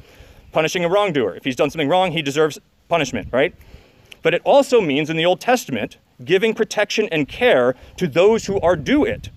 punishing 0.51 0.83
a 0.83 0.89
wrongdoer. 0.89 1.35
If 1.35 1.43
he's 1.43 1.55
done 1.55 1.69
something 1.69 1.89
wrong, 1.89 2.11
he 2.11 2.21
deserves 2.21 2.59
punishment, 2.89 3.29
right? 3.31 3.55
But 4.21 4.33
it 4.33 4.41
also 4.43 4.81
means 4.81 5.09
in 5.09 5.17
the 5.17 5.25
Old 5.25 5.39
Testament 5.39 5.97
giving 6.23 6.53
protection 6.53 7.07
and 7.11 7.27
care 7.27 7.75
to 7.97 8.07
those 8.07 8.45
who 8.45 8.59
are 8.59 8.75
due 8.75 9.05
it 9.05 9.29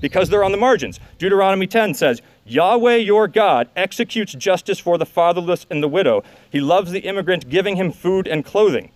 because 0.00 0.28
they're 0.28 0.44
on 0.44 0.52
the 0.52 0.58
margins. 0.58 0.98
Deuteronomy 1.18 1.66
10 1.66 1.94
says, 1.94 2.22
Yahweh 2.46 2.96
your 2.96 3.28
God 3.28 3.68
executes 3.76 4.32
justice 4.32 4.78
for 4.78 4.96
the 4.96 5.06
fatherless 5.06 5.66
and 5.70 5.82
the 5.82 5.88
widow. 5.88 6.24
He 6.50 6.60
loves 6.60 6.90
the 6.90 7.00
immigrant, 7.00 7.48
giving 7.48 7.76
him 7.76 7.92
food 7.92 8.26
and 8.26 8.44
clothing. 8.44 8.90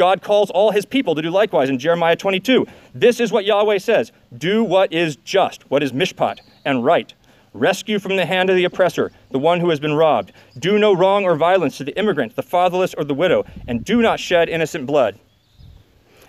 God 0.00 0.22
calls 0.22 0.50
all 0.50 0.70
his 0.70 0.86
people 0.86 1.14
to 1.14 1.20
do 1.20 1.28
likewise 1.28 1.68
in 1.68 1.78
Jeremiah 1.78 2.16
22. 2.16 2.66
This 2.94 3.20
is 3.20 3.30
what 3.30 3.44
Yahweh 3.44 3.76
says 3.76 4.12
Do 4.34 4.64
what 4.64 4.90
is 4.94 5.16
just, 5.16 5.70
what 5.70 5.82
is 5.82 5.92
mishpat, 5.92 6.38
and 6.64 6.82
right. 6.82 7.12
Rescue 7.52 7.98
from 7.98 8.16
the 8.16 8.24
hand 8.24 8.48
of 8.48 8.56
the 8.56 8.64
oppressor, 8.64 9.12
the 9.30 9.38
one 9.38 9.60
who 9.60 9.68
has 9.68 9.78
been 9.78 9.92
robbed. 9.92 10.32
Do 10.58 10.78
no 10.78 10.94
wrong 10.94 11.24
or 11.24 11.36
violence 11.36 11.76
to 11.76 11.84
the 11.84 11.94
immigrant, 11.98 12.34
the 12.34 12.42
fatherless, 12.42 12.94
or 12.94 13.04
the 13.04 13.12
widow, 13.12 13.44
and 13.68 13.84
do 13.84 14.00
not 14.00 14.18
shed 14.18 14.48
innocent 14.48 14.86
blood. 14.86 15.18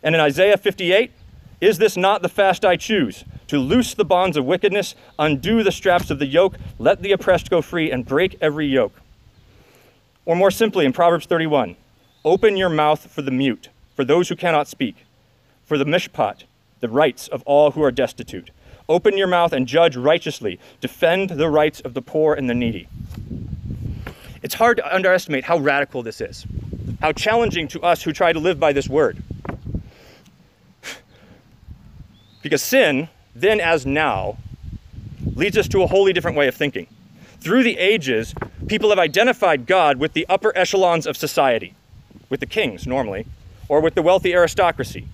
And 0.03 0.15
in 0.15 0.19
Isaiah 0.19 0.57
58, 0.57 1.09
is 1.61 1.77
this 1.77 1.95
not 1.95 2.21
the 2.23 2.27
fast 2.27 2.65
I 2.65 2.75
choose? 2.75 3.23
To 3.47 3.57
loose 3.57 3.93
the 3.93 4.03
bonds 4.03 4.35
of 4.35 4.43
wickedness, 4.43 4.95
undo 5.17 5.63
the 5.63 5.71
straps 5.71 6.11
of 6.11 6.19
the 6.19 6.27
yoke, 6.27 6.57
let 6.77 7.01
the 7.01 7.13
oppressed 7.13 7.49
go 7.49 7.61
free, 7.61 7.89
and 7.89 8.05
break 8.05 8.35
every 8.41 8.67
yoke. 8.67 8.99
Or 10.25 10.35
more 10.35 10.51
simply, 10.51 10.83
in 10.83 10.91
Proverbs 10.91 11.25
31, 11.25 11.77
open 12.23 12.57
your 12.57 12.69
mouth 12.69 13.11
for 13.11 13.21
the 13.21 13.31
mute, 13.31 13.69
for 13.95 14.05
those 14.05 14.29
who 14.29 14.35
cannot 14.35 14.67
speak, 14.67 15.05
for 15.65 15.77
the 15.77 15.85
mishpat, 15.85 16.43
the 16.79 16.89
rights 16.89 17.27
of 17.27 17.43
all 17.43 17.71
who 17.71 17.83
are 17.83 17.91
destitute. 17.91 18.51
Open 18.89 19.17
your 19.17 19.27
mouth 19.27 19.53
and 19.53 19.67
judge 19.67 19.95
righteously. 19.95 20.59
Defend 20.81 21.29
the 21.29 21.49
rights 21.49 21.79
of 21.79 21.93
the 21.93 22.01
poor 22.01 22.33
and 22.33 22.49
the 22.49 22.53
needy. 22.53 22.87
It's 24.43 24.55
hard 24.55 24.77
to 24.77 24.93
underestimate 24.95 25.45
how 25.45 25.59
radical 25.59 26.03
this 26.03 26.19
is, 26.19 26.45
how 26.99 27.13
challenging 27.13 27.67
to 27.69 27.81
us 27.81 28.03
who 28.03 28.11
try 28.11 28.33
to 28.33 28.39
live 28.39 28.59
by 28.59 28.73
this 28.73 28.89
word. 28.89 29.23
Because 32.41 32.63
sin, 32.63 33.07
then 33.35 33.59
as 33.59 33.85
now, 33.85 34.37
leads 35.35 35.57
us 35.57 35.67
to 35.69 35.83
a 35.83 35.87
wholly 35.87 36.11
different 36.11 36.35
way 36.35 36.47
of 36.47 36.55
thinking. 36.55 36.87
Through 37.39 37.63
the 37.63 37.77
ages, 37.77 38.33
people 38.67 38.89
have 38.89 38.99
identified 38.99 39.67
God 39.67 39.97
with 39.97 40.13
the 40.13 40.25
upper 40.27 40.51
echelons 40.57 41.05
of 41.05 41.15
society, 41.15 41.75
with 42.31 42.39
the 42.39 42.47
kings 42.47 42.87
normally, 42.87 43.27
or 43.67 43.81
with 43.81 43.93
the 43.93 44.01
wealthy 44.01 44.33
aristocracy, 44.33 45.05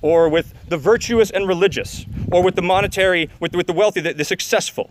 or 0.00 0.28
with 0.28 0.54
the 0.68 0.76
virtuous 0.76 1.30
and 1.30 1.48
religious, 1.48 2.06
or 2.30 2.44
with 2.44 2.54
the 2.54 2.62
monetary, 2.62 3.28
with, 3.40 3.56
with 3.56 3.66
the 3.66 3.72
wealthy, 3.72 4.00
the, 4.00 4.12
the 4.12 4.24
successful. 4.24 4.90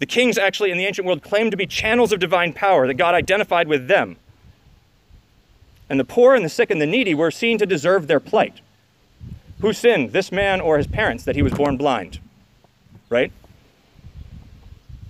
The 0.00 0.06
kings 0.06 0.36
actually 0.36 0.72
in 0.72 0.78
the 0.78 0.86
ancient 0.86 1.06
world 1.06 1.22
claimed 1.22 1.52
to 1.52 1.56
be 1.56 1.66
channels 1.66 2.12
of 2.12 2.18
divine 2.18 2.52
power, 2.52 2.86
that 2.86 2.94
God 2.94 3.14
identified 3.14 3.68
with 3.68 3.86
them. 3.86 4.16
And 5.88 6.00
the 6.00 6.04
poor 6.04 6.34
and 6.34 6.44
the 6.44 6.48
sick 6.48 6.70
and 6.70 6.80
the 6.80 6.86
needy 6.86 7.14
were 7.14 7.30
seen 7.30 7.58
to 7.58 7.66
deserve 7.66 8.06
their 8.06 8.18
plight. 8.18 8.60
Who 9.60 9.72
sinned, 9.72 10.12
this 10.12 10.32
man 10.32 10.60
or 10.60 10.78
his 10.78 10.86
parents, 10.86 11.24
that 11.24 11.36
he 11.36 11.42
was 11.42 11.52
born 11.52 11.76
blind? 11.76 12.18
Right? 13.08 13.32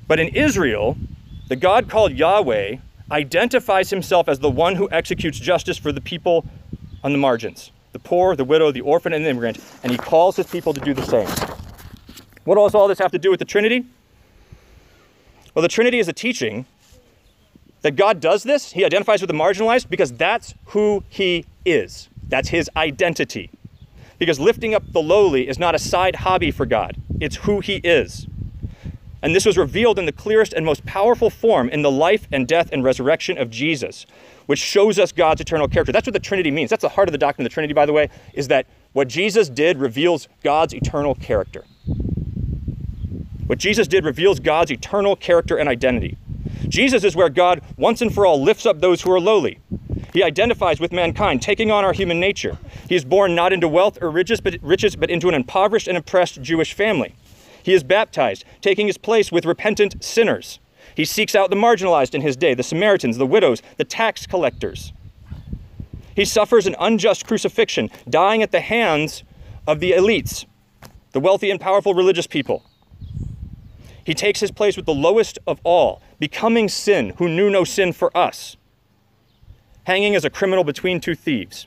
But 0.07 0.21
in 0.21 0.29
Israel, 0.29 0.97
the 1.49 1.57
God 1.57 1.89
called 1.89 2.13
Yahweh 2.13 2.77
identifies 3.11 3.91
himself 3.91 4.29
as 4.29 4.39
the 4.39 4.51
one 4.51 4.75
who 4.75 4.89
executes 4.91 5.39
justice 5.39 5.79
for 5.79 5.93
the 5.93 6.01
people 6.01 6.45
on 7.05 7.13
the 7.13 7.19
margins 7.19 7.71
the 7.93 8.01
poor, 8.01 8.37
the 8.37 8.45
widow, 8.45 8.71
the 8.71 8.83
orphan, 8.83 9.15
and 9.15 9.25
the 9.25 9.31
immigrant, 9.31 9.59
and 9.83 9.91
he 9.91 9.97
calls 9.97 10.37
his 10.37 10.47
people 10.47 10.75
to 10.75 10.81
do 10.81 10.93
the 10.93 11.03
same. 11.03 11.27
What 12.45 12.57
does 12.57 12.75
all 12.75 12.89
this 12.89 12.99
have 12.99 13.11
to 13.13 13.19
do 13.19 13.31
with 13.31 13.39
the 13.39 13.47
Trinity? 13.47 13.87
Well, 15.55 15.63
the 15.63 15.69
Trinity 15.69 15.99
is 15.99 16.07
a 16.07 16.13
teaching 16.13 16.67
that 17.81 17.97
God 17.97 18.21
does 18.21 18.43
this, 18.43 18.73
he 18.73 18.85
identifies 18.85 19.23
with 19.23 19.29
the 19.29 19.37
marginalized 19.37 19.89
because 19.89 20.13
that's 20.13 20.53
who 20.67 21.05
he 21.09 21.47
is. 21.65 22.11
That's 22.29 22.51
his 22.51 22.69
identity. 22.77 23.51
Because 24.19 24.41
lifting 24.41 24.75
up 24.75 24.83
the 24.93 25.03
lowly 25.03 25.49
is 25.49 25.59
not 25.59 25.75
a 25.75 25.79
side 25.79 26.17
hobby 26.17 26.51
for 26.51 26.67
God, 26.67 26.97
it's 27.21 27.37
who 27.37 27.61
He 27.61 27.77
is. 27.77 28.27
And 29.27 29.35
this 29.35 29.45
was 29.45 29.59
revealed 29.59 29.99
in 29.99 30.07
the 30.07 30.13
clearest 30.13 30.53
and 30.53 30.65
most 30.65 30.87
powerful 30.87 31.31
form 31.31 31.69
in 31.71 31.83
the 31.83 31.91
life 31.91 32.29
and 32.31 32.47
death 32.47 32.69
and 32.71 32.85
resurrection 32.85 33.37
of 33.39 33.51
Jesus, 33.51 34.07
which 34.47 34.61
shows 34.61 35.01
us 35.01 35.11
God's 35.11 35.41
eternal 35.41 35.67
character. 35.67 35.91
That's 35.91 36.07
what 36.07 36.13
the 36.13 36.21
Trinity 36.21 36.53
means. 36.53 36.71
That's 36.71 36.83
the 36.83 36.91
heart 36.91 37.09
of 37.09 37.13
the 37.13 37.19
doctrine 37.19 37.45
of 37.45 37.51
the 37.51 37.53
Trinity, 37.53 37.75
by 37.75 37.87
the 37.87 37.93
way, 37.93 38.09
is 38.35 38.47
that 38.47 38.69
what 38.93 39.09
Jesus 39.09 39.49
did 39.49 39.79
reveals 39.79 40.29
God's 40.45 40.73
eternal 40.73 41.17
character. 41.17 41.65
What 43.49 43.59
Jesus 43.59 43.89
did 43.89 44.05
reveals 44.05 44.39
God's 44.39 44.71
eternal 44.71 45.17
character 45.17 45.57
and 45.57 45.69
identity. 45.69 46.17
Jesus 46.69 47.03
is 47.03 47.17
where 47.17 47.29
God 47.29 47.63
once 47.77 48.01
and 48.03 48.15
for 48.15 48.27
all 48.27 48.41
lifts 48.41 48.65
up 48.65 48.79
those 48.79 49.03
who 49.03 49.11
are 49.11 49.19
lowly. 49.19 49.59
He 50.13 50.23
identifies 50.23 50.79
with 50.79 50.93
mankind, 50.93 51.43
taking 51.43 51.73
on 51.73 51.85
our 51.85 51.93
human 51.93 52.21
nature. 52.21 52.59
He 52.89 52.95
is 52.95 53.05
born 53.05 53.35
not 53.35 53.53
into 53.53 53.67
wealth 53.67 53.99
or 54.01 54.09
riches 54.09 54.41
but, 54.41 55.11
into 55.11 55.29
an 55.29 55.35
impoverished 55.35 55.89
and 55.89 55.99
oppressed 55.99 56.41
Jewish 56.43 56.75
family. 56.75 57.17
He 57.67 57.75
is 57.75 57.83
baptized, 57.83 58.45
taking 58.61 58.87
his 58.87 58.97
place 58.97 59.33
with 59.33 59.45
repentant 59.45 60.05
sinners. 60.05 60.61
He 60.95 61.05
seeks 61.05 61.35
out 61.35 61.51
the 61.51 61.57
marginalized 61.57 62.15
in 62.15 62.21
his 62.21 62.37
day, 62.37 62.55
the 62.55 62.63
Samaritans, 62.63 63.19
the 63.19 63.27
widows, 63.27 63.61
the 63.77 63.83
tax 63.83 64.25
collectors. 64.25 64.93
He 66.15 66.25
suffers 66.25 66.69
an 66.69 66.77
unjust 66.79 67.27
crucifixion, 67.27 67.91
dying 68.09 68.41
at 68.41 68.53
the 68.53 68.61
hands 68.61 69.25
of 69.67 69.81
the 69.81 69.91
elites, 69.91 70.45
the 71.11 71.19
wealthy 71.19 71.51
and 71.51 71.61
powerful 71.61 71.93
religious 71.93 72.29
people. 72.29 72.63
He 74.05 74.15
takes 74.15 74.39
his 74.39 74.53
place 74.53 74.77
with 74.77 74.87
the 74.87 74.95
lowest 74.95 75.41
of 75.45 75.61
all, 75.65 76.01
becoming 76.21 76.69
sin, 76.69 77.15
who 77.19 77.29
knew 77.29 77.51
no 77.51 77.65
sin 77.65 77.93
for 77.93 78.17
us, 78.17 78.57
hanging 79.89 80.15
as 80.15 80.25
a 80.25 80.31
criminal 80.31 80.63
between 80.63 81.01
two 81.01 81.17
thieves. 81.17 81.67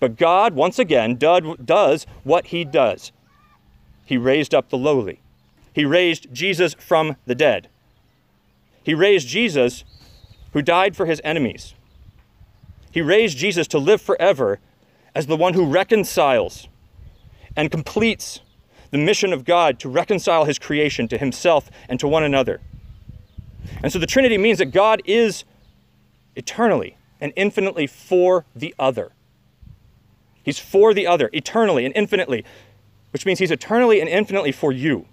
But 0.00 0.16
God, 0.16 0.54
once 0.54 0.80
again, 0.80 1.14
does 1.14 2.06
what 2.24 2.46
he 2.48 2.64
does. 2.64 3.12
He 4.06 4.16
raised 4.16 4.54
up 4.54 4.70
the 4.70 4.78
lowly. 4.78 5.20
He 5.74 5.84
raised 5.84 6.32
Jesus 6.32 6.74
from 6.74 7.16
the 7.26 7.34
dead. 7.34 7.68
He 8.82 8.94
raised 8.94 9.28
Jesus 9.28 9.84
who 10.52 10.62
died 10.62 10.96
for 10.96 11.04
his 11.04 11.20
enemies. 11.22 11.74
He 12.90 13.02
raised 13.02 13.36
Jesus 13.36 13.66
to 13.68 13.78
live 13.78 14.00
forever 14.00 14.58
as 15.14 15.26
the 15.26 15.36
one 15.36 15.52
who 15.52 15.66
reconciles 15.66 16.68
and 17.56 17.70
completes 17.70 18.40
the 18.90 18.98
mission 18.98 19.32
of 19.32 19.44
God 19.44 19.78
to 19.80 19.88
reconcile 19.88 20.44
his 20.44 20.58
creation 20.58 21.08
to 21.08 21.18
himself 21.18 21.68
and 21.88 22.00
to 22.00 22.08
one 22.08 22.22
another. 22.22 22.60
And 23.82 23.92
so 23.92 23.98
the 23.98 24.06
Trinity 24.06 24.38
means 24.38 24.58
that 24.58 24.66
God 24.66 25.02
is 25.04 25.44
eternally 26.36 26.96
and 27.20 27.32
infinitely 27.36 27.86
for 27.86 28.44
the 28.54 28.74
other. 28.78 29.12
He's 30.42 30.58
for 30.58 30.94
the 30.94 31.06
other, 31.06 31.28
eternally 31.32 31.84
and 31.84 31.94
infinitely, 31.96 32.44
which 33.16 33.24
means 33.24 33.38
he's 33.38 33.50
eternally 33.50 33.98
and 34.02 34.10
infinitely 34.10 34.52
for 34.52 34.72
you. 34.72 35.06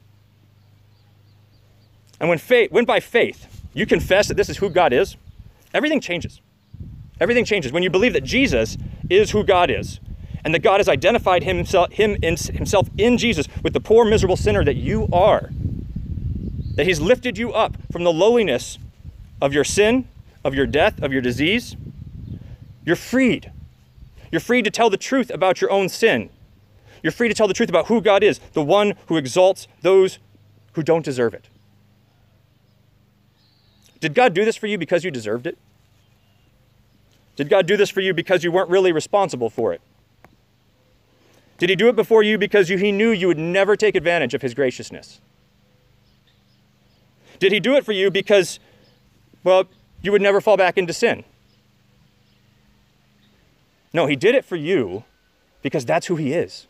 And 2.20 2.28
when 2.28 2.38
faith, 2.38 2.70
when 2.70 2.84
by 2.84 3.00
faith 3.00 3.64
you 3.74 3.86
confess 3.86 4.28
that 4.28 4.34
this 4.34 4.50
is 4.50 4.58
who 4.58 4.70
God 4.70 4.92
is, 4.92 5.16
everything 5.74 6.02
changes. 6.02 6.42
Everything 7.22 7.46
changes. 7.46 7.72
When 7.72 7.82
you 7.82 7.90
believe 7.90 8.12
that 8.12 8.26
Jesus 8.26 8.78
is 9.10 9.32
who 9.32 9.42
God 9.46 9.72
is, 9.72 10.02
and 10.44 10.54
that 10.54 10.60
God 10.60 10.82
has 10.82 10.90
identified 10.90 11.44
himself, 11.46 11.94
him 11.94 12.18
in, 12.22 12.36
himself 12.36 12.90
in 12.98 13.18
Jesus 13.18 13.48
with 13.64 13.72
the 13.72 13.80
poor, 13.80 14.04
miserable 14.04 14.36
sinner 14.36 14.66
that 14.66 14.76
you 14.76 15.08
are, 15.14 15.50
that 16.76 16.86
he's 16.86 17.00
lifted 17.00 17.38
you 17.38 17.54
up 17.54 17.78
from 17.90 18.04
the 18.04 18.12
lowliness 18.12 18.80
of 19.42 19.54
your 19.54 19.64
sin, 19.64 20.10
of 20.44 20.54
your 20.54 20.66
death, 20.66 21.02
of 21.02 21.14
your 21.14 21.22
disease, 21.22 21.78
you're 22.84 22.98
freed. 22.98 23.50
You're 24.30 24.42
free 24.42 24.62
to 24.62 24.70
tell 24.70 24.90
the 24.90 24.98
truth 24.98 25.30
about 25.30 25.62
your 25.62 25.72
own 25.72 25.88
sin. 25.88 26.30
You're 27.04 27.12
free 27.12 27.28
to 27.28 27.34
tell 27.34 27.48
the 27.48 27.54
truth 27.54 27.70
about 27.70 27.88
who 27.88 28.02
God 28.02 28.24
is, 28.24 28.40
the 28.54 28.64
one 28.64 28.94
who 29.08 29.18
exalts 29.18 29.68
those 29.82 30.20
who 30.72 30.82
don't 30.82 31.06
deserve 31.06 31.34
it. 31.34 31.50
Did 34.00 34.14
God 34.14 34.34
do 34.34 34.44
this 34.44 34.56
for 34.56 34.68
you 34.68 34.78
because 34.78 35.04
you 35.04 35.12
deserved 35.12 35.46
it? 35.46 35.58
Did 37.36 37.50
God 37.50 37.68
do 37.68 37.78
this 37.78 37.90
for 37.90 38.02
you 38.02 38.14
because 38.14 38.44
you 38.44 38.52
weren't 38.52 38.70
really 38.70 38.92
responsible 38.92 39.50
for 39.50 39.74
it? 39.74 39.82
Did 41.58 41.70
he 41.70 41.76
do 41.76 41.88
it 41.88 41.96
before 41.96 42.24
you 42.24 42.38
because 42.38 42.70
you, 42.70 42.78
he 42.78 42.92
knew 42.92 43.12
you 43.12 43.28
would 43.28 43.38
never 43.38 43.76
take 43.76 43.96
advantage 43.96 44.34
of 44.34 44.42
his 44.42 44.54
graciousness? 44.54 45.22
Did 47.40 47.52
he 47.52 47.60
do 47.60 47.76
it 47.76 47.86
for 47.86 47.92
you 47.92 48.10
because, 48.10 48.60
well, 49.44 49.66
you 50.02 50.12
would 50.12 50.22
never 50.22 50.42
fall 50.42 50.58
back 50.58 50.78
into 50.78 50.94
sin? 50.94 51.24
No, 53.94 54.06
he 54.06 54.16
did 54.16 54.36
it 54.36 54.46
for 54.46 54.56
you 54.56 55.04
because 55.62 55.86
that's 55.86 56.08
who 56.08 56.16
he 56.16 56.34
is. 56.34 56.68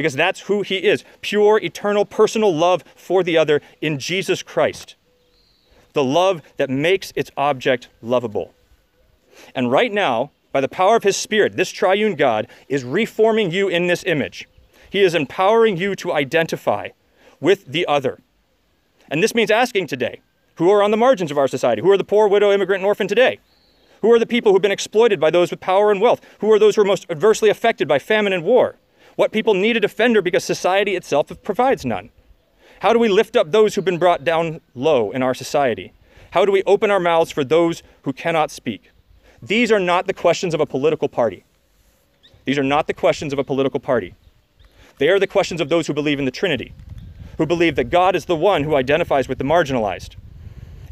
Because 0.00 0.14
that's 0.14 0.40
who 0.40 0.62
he 0.62 0.76
is 0.76 1.04
pure, 1.20 1.60
eternal, 1.62 2.06
personal 2.06 2.56
love 2.56 2.82
for 2.96 3.22
the 3.22 3.36
other 3.36 3.60
in 3.82 3.98
Jesus 3.98 4.42
Christ. 4.42 4.94
The 5.92 6.02
love 6.02 6.40
that 6.56 6.70
makes 6.70 7.12
its 7.14 7.30
object 7.36 7.88
lovable. 8.00 8.54
And 9.54 9.70
right 9.70 9.92
now, 9.92 10.30
by 10.52 10.62
the 10.62 10.70
power 10.70 10.96
of 10.96 11.02
his 11.02 11.18
Spirit, 11.18 11.54
this 11.54 11.70
triune 11.70 12.14
God 12.14 12.46
is 12.66 12.82
reforming 12.82 13.50
you 13.50 13.68
in 13.68 13.88
this 13.88 14.02
image. 14.04 14.48
He 14.88 15.02
is 15.02 15.14
empowering 15.14 15.76
you 15.76 15.94
to 15.96 16.14
identify 16.14 16.88
with 17.38 17.66
the 17.66 17.84
other. 17.84 18.22
And 19.10 19.22
this 19.22 19.34
means 19.34 19.50
asking 19.50 19.88
today 19.88 20.22
who 20.54 20.70
are 20.70 20.82
on 20.82 20.92
the 20.92 20.96
margins 20.96 21.30
of 21.30 21.36
our 21.36 21.46
society? 21.46 21.82
Who 21.82 21.90
are 21.90 21.98
the 21.98 22.04
poor, 22.04 22.26
widow, 22.26 22.52
immigrant, 22.52 22.80
and 22.80 22.86
orphan 22.86 23.06
today? 23.06 23.38
Who 24.00 24.10
are 24.10 24.18
the 24.18 24.24
people 24.24 24.52
who've 24.52 24.62
been 24.62 24.72
exploited 24.72 25.20
by 25.20 25.30
those 25.30 25.50
with 25.50 25.60
power 25.60 25.90
and 25.90 26.00
wealth? 26.00 26.22
Who 26.38 26.50
are 26.52 26.58
those 26.58 26.76
who 26.76 26.80
are 26.80 26.86
most 26.86 27.04
adversely 27.10 27.50
affected 27.50 27.86
by 27.86 27.98
famine 27.98 28.32
and 28.32 28.44
war? 28.44 28.76
What 29.20 29.32
people 29.32 29.52
need 29.52 29.76
a 29.76 29.80
defender 29.80 30.22
because 30.22 30.44
society 30.44 30.96
itself 30.96 31.30
provides 31.42 31.84
none? 31.84 32.08
How 32.80 32.94
do 32.94 32.98
we 32.98 33.10
lift 33.10 33.36
up 33.36 33.52
those 33.52 33.74
who've 33.74 33.84
been 33.84 33.98
brought 33.98 34.24
down 34.24 34.62
low 34.74 35.10
in 35.10 35.22
our 35.22 35.34
society? 35.34 35.92
How 36.30 36.46
do 36.46 36.52
we 36.52 36.62
open 36.62 36.90
our 36.90 36.98
mouths 36.98 37.30
for 37.30 37.44
those 37.44 37.82
who 38.04 38.14
cannot 38.14 38.50
speak? 38.50 38.90
These 39.42 39.70
are 39.70 39.78
not 39.78 40.06
the 40.06 40.14
questions 40.14 40.54
of 40.54 40.60
a 40.62 40.64
political 40.64 41.06
party. 41.06 41.44
These 42.46 42.56
are 42.56 42.62
not 42.62 42.86
the 42.86 42.94
questions 42.94 43.34
of 43.34 43.38
a 43.38 43.44
political 43.44 43.78
party. 43.78 44.14
They 44.96 45.10
are 45.10 45.18
the 45.18 45.26
questions 45.26 45.60
of 45.60 45.68
those 45.68 45.86
who 45.86 45.92
believe 45.92 46.18
in 46.18 46.24
the 46.24 46.30
Trinity, 46.30 46.72
who 47.36 47.44
believe 47.44 47.76
that 47.76 47.90
God 47.90 48.16
is 48.16 48.24
the 48.24 48.34
one 48.34 48.64
who 48.64 48.74
identifies 48.74 49.28
with 49.28 49.36
the 49.36 49.44
marginalized, 49.44 50.16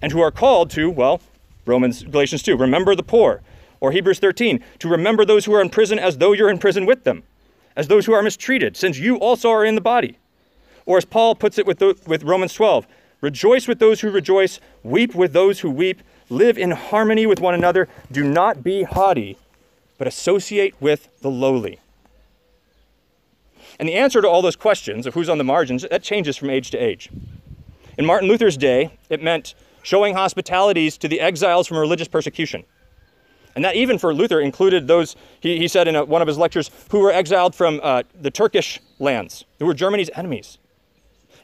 and 0.02 0.12
who 0.12 0.20
are 0.20 0.30
called 0.30 0.68
to, 0.72 0.90
well, 0.90 1.22
Romans, 1.64 2.02
Galatians 2.02 2.42
2, 2.42 2.58
remember 2.58 2.94
the 2.94 3.02
poor, 3.02 3.40
or 3.80 3.92
Hebrews 3.92 4.18
13, 4.18 4.62
to 4.80 4.88
remember 4.90 5.24
those 5.24 5.46
who 5.46 5.54
are 5.54 5.62
in 5.62 5.70
prison 5.70 5.98
as 5.98 6.18
though 6.18 6.32
you're 6.32 6.50
in 6.50 6.58
prison 6.58 6.84
with 6.84 7.04
them, 7.04 7.22
as 7.78 7.86
those 7.86 8.06
who 8.06 8.12
are 8.12 8.22
mistreated, 8.22 8.76
since 8.76 8.98
you 8.98 9.16
also 9.18 9.50
are 9.50 9.64
in 9.64 9.76
the 9.76 9.80
body. 9.80 10.18
Or 10.84 10.98
as 10.98 11.04
Paul 11.04 11.36
puts 11.36 11.58
it 11.58 11.66
with, 11.66 11.78
the, 11.78 11.96
with 12.08 12.24
Romans 12.24 12.52
12, 12.52 12.88
rejoice 13.20 13.68
with 13.68 13.78
those 13.78 14.00
who 14.00 14.10
rejoice, 14.10 14.58
weep 14.82 15.14
with 15.14 15.32
those 15.32 15.60
who 15.60 15.70
weep, 15.70 16.02
live 16.28 16.58
in 16.58 16.72
harmony 16.72 17.24
with 17.24 17.38
one 17.38 17.54
another, 17.54 17.88
do 18.10 18.24
not 18.24 18.64
be 18.64 18.82
haughty, 18.82 19.38
but 19.96 20.08
associate 20.08 20.74
with 20.80 21.08
the 21.20 21.30
lowly. 21.30 21.78
And 23.78 23.88
the 23.88 23.94
answer 23.94 24.20
to 24.20 24.28
all 24.28 24.42
those 24.42 24.56
questions 24.56 25.06
of 25.06 25.14
who's 25.14 25.28
on 25.28 25.38
the 25.38 25.44
margins, 25.44 25.86
that 25.88 26.02
changes 26.02 26.36
from 26.36 26.50
age 26.50 26.72
to 26.72 26.78
age. 26.78 27.10
In 27.96 28.04
Martin 28.04 28.28
Luther's 28.28 28.56
day, 28.56 28.98
it 29.08 29.22
meant 29.22 29.54
showing 29.84 30.16
hospitalities 30.16 30.98
to 30.98 31.06
the 31.06 31.20
exiles 31.20 31.68
from 31.68 31.78
religious 31.78 32.08
persecution. 32.08 32.64
And 33.58 33.64
that 33.64 33.74
even 33.74 33.98
for 33.98 34.14
Luther 34.14 34.38
included 34.38 34.86
those, 34.86 35.16
he, 35.40 35.58
he 35.58 35.66
said 35.66 35.88
in 35.88 35.96
a, 35.96 36.04
one 36.04 36.22
of 36.22 36.28
his 36.28 36.38
lectures, 36.38 36.70
who 36.92 37.00
were 37.00 37.10
exiled 37.10 37.56
from 37.56 37.80
uh, 37.82 38.04
the 38.14 38.30
Turkish 38.30 38.78
lands, 39.00 39.46
who 39.58 39.66
were 39.66 39.74
Germany's 39.74 40.10
enemies. 40.14 40.58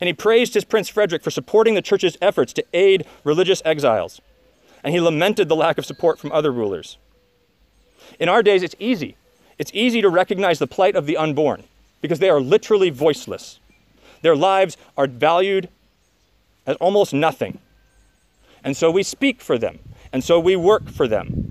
And 0.00 0.06
he 0.06 0.12
praised 0.12 0.54
his 0.54 0.64
Prince 0.64 0.88
Frederick 0.88 1.24
for 1.24 1.32
supporting 1.32 1.74
the 1.74 1.82
church's 1.82 2.16
efforts 2.22 2.52
to 2.52 2.64
aid 2.72 3.04
religious 3.24 3.60
exiles. 3.64 4.20
And 4.84 4.94
he 4.94 5.00
lamented 5.00 5.48
the 5.48 5.56
lack 5.56 5.76
of 5.76 5.84
support 5.84 6.20
from 6.20 6.30
other 6.30 6.52
rulers. 6.52 6.98
In 8.20 8.28
our 8.28 8.44
days, 8.44 8.62
it's 8.62 8.76
easy. 8.78 9.16
It's 9.58 9.72
easy 9.74 10.00
to 10.00 10.08
recognize 10.08 10.60
the 10.60 10.68
plight 10.68 10.94
of 10.94 11.06
the 11.06 11.16
unborn 11.16 11.64
because 12.00 12.20
they 12.20 12.30
are 12.30 12.40
literally 12.40 12.90
voiceless. 12.90 13.58
Their 14.22 14.36
lives 14.36 14.76
are 14.96 15.08
valued 15.08 15.68
as 16.64 16.76
almost 16.76 17.12
nothing. 17.12 17.58
And 18.62 18.76
so 18.76 18.92
we 18.92 19.02
speak 19.02 19.40
for 19.40 19.58
them, 19.58 19.80
and 20.12 20.22
so 20.22 20.38
we 20.38 20.54
work 20.54 20.88
for 20.88 21.08
them. 21.08 21.43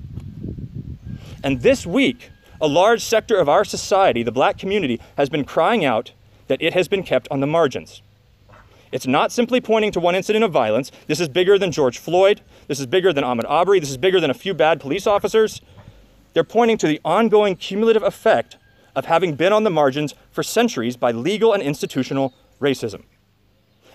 And 1.43 1.61
this 1.61 1.85
week, 1.85 2.29
a 2.61 2.67
large 2.67 3.03
sector 3.03 3.37
of 3.37 3.49
our 3.49 3.65
society, 3.65 4.23
the 4.23 4.31
black 4.31 4.57
community, 4.57 5.01
has 5.17 5.29
been 5.29 5.43
crying 5.43 5.83
out 5.83 6.13
that 6.47 6.61
it 6.61 6.73
has 6.73 6.87
been 6.87 7.03
kept 7.03 7.27
on 7.29 7.41
the 7.41 7.47
margins. 7.47 8.01
It's 8.93 9.05
not 9.07 9.31
simply 9.31 9.59
pointing 9.59 9.91
to 9.91 9.99
one 9.99 10.15
incident 10.15 10.45
of 10.45 10.51
violence. 10.51 10.91
This 11.07 11.19
is 11.19 11.27
bigger 11.27 11.59
than 11.59 11.71
George 11.71 11.97
Floyd. 11.97 12.41
This 12.67 12.79
is 12.79 12.85
bigger 12.85 13.11
than 13.11 13.25
Ahmaud 13.25 13.45
Arbery. 13.49 13.79
This 13.81 13.89
is 13.89 13.97
bigger 13.97 14.21
than 14.21 14.29
a 14.29 14.35
few 14.35 14.53
bad 14.53 14.79
police 14.79 15.05
officers. 15.05 15.61
They're 16.33 16.43
pointing 16.43 16.77
to 16.77 16.87
the 16.87 17.01
ongoing 17.03 17.55
cumulative 17.55 18.03
effect 18.03 18.57
of 18.95 19.05
having 19.05 19.35
been 19.35 19.51
on 19.51 19.63
the 19.63 19.69
margins 19.69 20.13
for 20.31 20.43
centuries 20.43 20.95
by 20.95 21.11
legal 21.11 21.51
and 21.53 21.61
institutional 21.61 22.33
racism. 22.61 23.03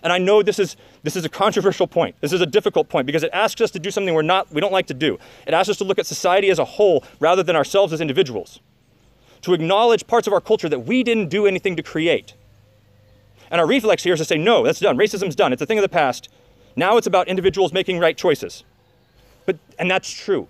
And 0.03 0.13
I 0.13 0.19
know 0.19 0.43
this 0.43 0.59
is, 0.59 0.77
this 1.03 1.17
is 1.17 1.25
a 1.25 1.29
controversial 1.29 1.87
point. 1.87 2.17
This 2.21 2.33
is 2.33 2.41
a 2.41 2.47
difficult 2.47 2.89
point 2.89 3.07
because 3.07 3.23
it 3.23 3.31
asks 3.33 3.61
us 3.61 3.71
to 3.73 3.79
do 3.79 3.91
something 3.91 4.15
we're 4.15 4.23
not, 4.23 4.53
we 4.53 4.61
don't 4.61 4.73
like 4.73 4.87
to 4.89 4.95
do. 4.95 5.19
It 5.47 5.55
asks 5.55 5.71
us 5.71 5.77
to 5.79 5.85
look 5.85 5.99
at 5.99 6.07
society 6.07 6.51
as 6.51 6.59
a 6.59 6.65
whole 6.65 7.05
rather 7.21 7.43
than 7.43 7.57
ourselves 7.57 7.93
as 7.93 8.01
individuals, 8.01 8.61
to 9.43 9.55
acknowledge 9.55 10.07
parts 10.07 10.27
of 10.27 10.33
our 10.33 10.41
culture 10.41 10.69
that 10.69 10.81
we 10.81 11.03
didn't 11.03 11.29
do 11.29 11.47
anything 11.47 11.77
to 11.77 11.83
create. 11.83 12.35
And 13.51 13.61
our 13.61 13.67
reflex 13.67 14.05
here 14.05 14.15
is 14.15 14.21
to 14.21 14.25
say, 14.25 14.39
no, 14.39 14.63
that's 14.63 14.81
done. 14.81 14.97
Racism's 14.97 15.35
done. 15.35 15.53
It's 15.53 15.63
a 15.63 15.67
thing 15.67 15.79
of 15.79 15.83
the 15.83 15.89
past. 15.89 16.29
Now 16.77 16.97
it's 16.97 17.07
about 17.07 17.29
individuals 17.29 17.73
making 17.73 17.99
right 17.99 18.17
choices. 18.17 18.63
But, 19.47 19.59
and 19.79 19.91
that's 19.91 20.11
true. 20.11 20.49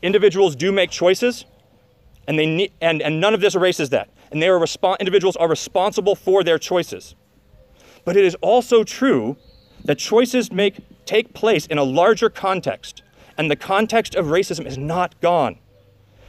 Individuals 0.00 0.56
do 0.56 0.72
make 0.72 0.90
choices, 0.90 1.44
and, 2.26 2.38
they 2.38 2.46
need, 2.46 2.72
and, 2.80 3.02
and 3.02 3.20
none 3.20 3.34
of 3.34 3.40
this 3.40 3.54
erases 3.54 3.90
that. 3.90 4.08
And 4.30 4.42
they 4.42 4.48
are 4.48 4.58
respo- 4.58 4.98
individuals 4.98 5.36
are 5.36 5.48
responsible 5.48 6.16
for 6.16 6.42
their 6.42 6.58
choices. 6.58 7.14
But 8.04 8.16
it 8.16 8.24
is 8.24 8.34
also 8.36 8.84
true 8.84 9.36
that 9.84 9.98
choices 9.98 10.52
make, 10.52 10.80
take 11.06 11.34
place 11.34 11.66
in 11.66 11.78
a 11.78 11.84
larger 11.84 12.30
context, 12.30 13.02
and 13.36 13.50
the 13.50 13.56
context 13.56 14.14
of 14.14 14.26
racism 14.26 14.66
is 14.66 14.78
not 14.78 15.20
gone. 15.20 15.58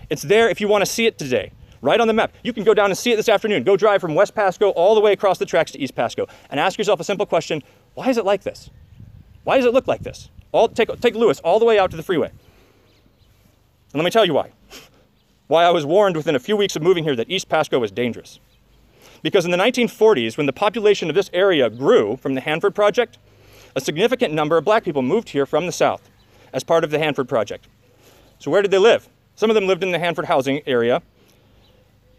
It's 0.10 0.22
there 0.22 0.50
if 0.50 0.62
you 0.62 0.68
want 0.68 0.84
to 0.84 0.86
see 0.86 1.06
it 1.06 1.18
today, 1.18 1.52
right 1.82 2.00
on 2.00 2.08
the 2.08 2.14
map. 2.14 2.34
You 2.44 2.54
can 2.54 2.64
go 2.64 2.74
down 2.74 2.90
and 2.90 2.98
see 2.98 3.12
it 3.12 3.16
this 3.16 3.30
afternoon. 3.30 3.64
Go 3.64 3.78
drive 3.78 4.02
from 4.02 4.16
West 4.16 4.36
Pasco 4.36 4.70
all 4.70 4.96
the 4.96 5.02
way 5.02 5.14
across 5.14 5.38
the 5.38 5.46
tracks 5.46 5.72
to 5.72 5.80
East 5.80 5.96
Pasco 5.96 6.28
and 6.50 6.60
ask 6.60 6.78
yourself 6.78 7.00
a 7.00 7.04
simple 7.04 7.26
question 7.26 7.64
why 7.96 8.10
is 8.10 8.18
it 8.18 8.26
like 8.26 8.44
this? 8.44 8.70
Why 9.44 9.58
does 9.58 9.66
it 9.66 9.74
look 9.74 9.88
like 9.88 10.02
this? 10.02 10.30
All, 10.52 10.68
take, 10.68 10.90
take 11.00 11.16
Lewis 11.16 11.40
all 11.42 11.60
the 11.60 11.66
way 11.66 11.78
out 11.78 11.92
to 11.92 11.98
the 11.98 12.04
freeway. 12.04 12.30
And 12.30 13.96
let 13.96 14.04
me 14.04 14.12
tell 14.12 14.26
you 14.26 14.34
why 14.34 14.52
why 15.48 15.66
I 15.66 15.70
was 15.70 15.86
warned 15.86 16.16
within 16.16 16.36
a 16.36 16.40
few 16.40 16.58
weeks 16.58 16.76
of 16.76 16.82
moving 16.82 17.04
here 17.04 17.16
that 17.16 17.30
East 17.30 17.50
Pasco 17.50 17.78
was 17.78 17.92
dangerous. 17.92 18.40
Because 19.24 19.46
in 19.46 19.52
the 19.52 19.58
1940s, 19.58 20.38
when 20.38 20.46
the 20.46 20.54
population 20.54 21.10
of 21.10 21.16
this 21.16 21.32
area 21.34 21.70
grew 21.70 22.18
from 22.18 22.36
the 22.36 22.42
Hanford 22.42 22.76
Project, 22.76 23.18
a 23.76 23.82
significant 23.82 24.34
number 24.34 24.58
of 24.58 24.66
black 24.66 24.84
people 24.84 25.02
moved 25.02 25.30
here 25.30 25.48
from 25.48 25.66
the 25.66 25.72
South 25.72 26.08
as 26.54 26.64
part 26.64 26.84
of 26.84 26.92
the 26.92 27.00
Hanford 27.00 27.28
Project. 27.28 27.68
So, 28.38 28.52
where 28.52 28.62
did 28.62 28.70
they 28.70 28.78
live? 28.78 29.10
Some 29.36 29.50
of 29.50 29.56
them 29.56 29.66
lived 29.66 29.82
in 29.82 29.92
the 29.92 29.98
Hanford 29.98 30.26
housing 30.26 30.62
area, 30.68 31.02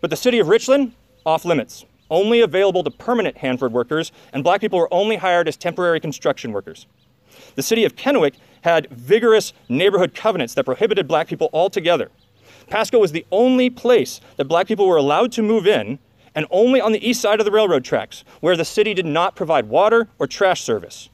but 0.01 0.11
the 0.11 0.17
city 0.17 0.41
of 0.41 0.49
Richland, 0.49 0.95
off 1.25 1.45
limits, 1.45 1.85
only 2.11 2.41
available 2.41 2.83
to 2.83 2.91
permanent 2.91 3.37
Hanford 3.37 3.73
workers, 3.73 4.11
and 4.33 4.43
black 4.43 4.61
people 4.61 4.79
were 4.79 4.93
only 4.93 5.17
hired 5.17 5.47
as 5.47 5.57
temporary 5.57 6.01
construction 6.01 6.53
workers. 6.53 6.87
The 7.55 7.63
city 7.63 7.85
of 7.85 7.95
Kennewick 7.95 8.35
had 8.63 8.89
vigorous 8.91 9.53
neighborhood 9.69 10.15
covenants 10.15 10.55
that 10.55 10.65
prohibited 10.65 11.07
black 11.07 11.29
people 11.29 11.51
altogether 11.53 12.11
Pasco 12.69 12.99
was 12.99 13.13
the 13.13 13.27
only 13.31 13.71
place 13.71 14.21
that 14.37 14.47
black 14.47 14.67
people 14.67 14.87
were 14.87 14.97
allowed 14.97 15.33
to 15.33 15.43
move 15.43 15.67
in, 15.67 15.99
and 16.35 16.47
only 16.51 16.81
on 16.81 16.93
the 16.93 17.09
east 17.09 17.21
side 17.21 17.41
of 17.41 17.45
the 17.47 17.53
railroad 17.53 17.85
tracks, 17.85 18.25
where 18.41 18.57
the 18.57 18.65
city 18.65 18.95
did 18.95 19.07
not 19.07 19.37
provide 19.37 19.69
water 19.69 20.09
or 20.19 20.27
trash 20.27 20.63
service. 20.63 21.09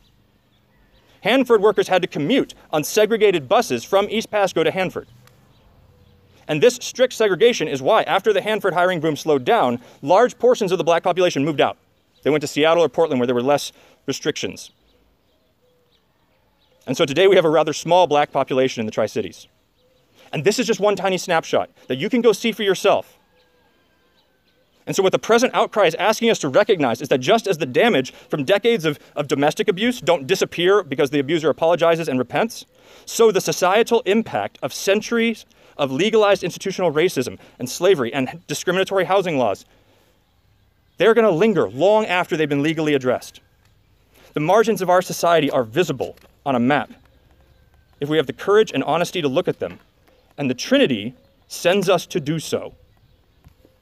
Hanford 1.22 1.60
workers 1.60 1.88
had 1.88 2.02
to 2.02 2.08
commute 2.08 2.54
on 2.72 2.82
segregated 2.82 3.48
buses 3.48 3.84
from 3.84 4.08
East 4.08 4.30
Pasco 4.30 4.64
to 4.64 4.70
Hanford. 4.70 5.08
And 6.48 6.62
this 6.62 6.78
strict 6.80 7.12
segregation 7.12 7.68
is 7.68 7.80
why, 7.80 8.02
after 8.02 8.32
the 8.32 8.40
Hanford 8.40 8.74
hiring 8.74 8.98
boom 8.98 9.14
slowed 9.14 9.44
down, 9.44 9.78
large 10.02 10.38
portions 10.38 10.72
of 10.72 10.78
the 10.78 10.84
black 10.84 11.02
population 11.02 11.44
moved 11.44 11.60
out. 11.60 11.76
They 12.22 12.30
went 12.30 12.40
to 12.40 12.48
Seattle 12.48 12.82
or 12.82 12.88
Portland 12.88 13.20
where 13.20 13.26
there 13.26 13.36
were 13.36 13.42
less 13.42 13.70
restrictions. 14.06 14.72
And 16.86 16.96
so 16.96 17.04
today 17.04 17.28
we 17.28 17.36
have 17.36 17.44
a 17.44 17.50
rather 17.50 17.72
small 17.72 18.08
black 18.08 18.32
population 18.32 18.80
in 18.80 18.86
the 18.86 18.90
Tri 18.90 19.06
Cities. 19.06 19.46
And 20.32 20.44
this 20.44 20.58
is 20.58 20.66
just 20.66 20.80
one 20.80 20.96
tiny 20.96 21.18
snapshot 21.18 21.70
that 21.86 21.98
you 21.98 22.08
can 22.08 22.20
go 22.20 22.32
see 22.32 22.50
for 22.50 22.64
yourself. 22.64 23.19
And 24.86 24.96
so, 24.96 25.02
what 25.02 25.12
the 25.12 25.18
present 25.18 25.54
outcry 25.54 25.86
is 25.86 25.94
asking 25.96 26.30
us 26.30 26.38
to 26.40 26.48
recognize 26.48 27.00
is 27.00 27.08
that 27.08 27.18
just 27.18 27.46
as 27.46 27.58
the 27.58 27.66
damage 27.66 28.12
from 28.12 28.44
decades 28.44 28.84
of, 28.84 28.98
of 29.14 29.28
domestic 29.28 29.68
abuse 29.68 30.00
don't 30.00 30.26
disappear 30.26 30.82
because 30.82 31.10
the 31.10 31.18
abuser 31.18 31.50
apologizes 31.50 32.08
and 32.08 32.18
repents, 32.18 32.64
so 33.04 33.30
the 33.30 33.40
societal 33.40 34.00
impact 34.06 34.58
of 34.62 34.72
centuries 34.72 35.44
of 35.76 35.92
legalized 35.92 36.42
institutional 36.42 36.92
racism 36.92 37.38
and 37.58 37.68
slavery 37.68 38.12
and 38.12 38.40
discriminatory 38.46 39.04
housing 39.04 39.38
laws, 39.38 39.64
they're 40.98 41.14
going 41.14 41.26
to 41.26 41.30
linger 41.30 41.68
long 41.70 42.06
after 42.06 42.36
they've 42.36 42.48
been 42.48 42.62
legally 42.62 42.94
addressed. 42.94 43.40
The 44.34 44.40
margins 44.40 44.82
of 44.82 44.90
our 44.90 45.02
society 45.02 45.50
are 45.50 45.64
visible 45.64 46.16
on 46.44 46.54
a 46.54 46.60
map 46.60 46.90
if 48.00 48.08
we 48.08 48.16
have 48.16 48.26
the 48.26 48.32
courage 48.32 48.72
and 48.72 48.82
honesty 48.84 49.20
to 49.20 49.28
look 49.28 49.46
at 49.46 49.58
them 49.58 49.78
and 50.38 50.48
the 50.48 50.54
Trinity 50.54 51.14
sends 51.48 51.88
us 51.88 52.06
to 52.06 52.20
do 52.20 52.38
so 52.38 52.74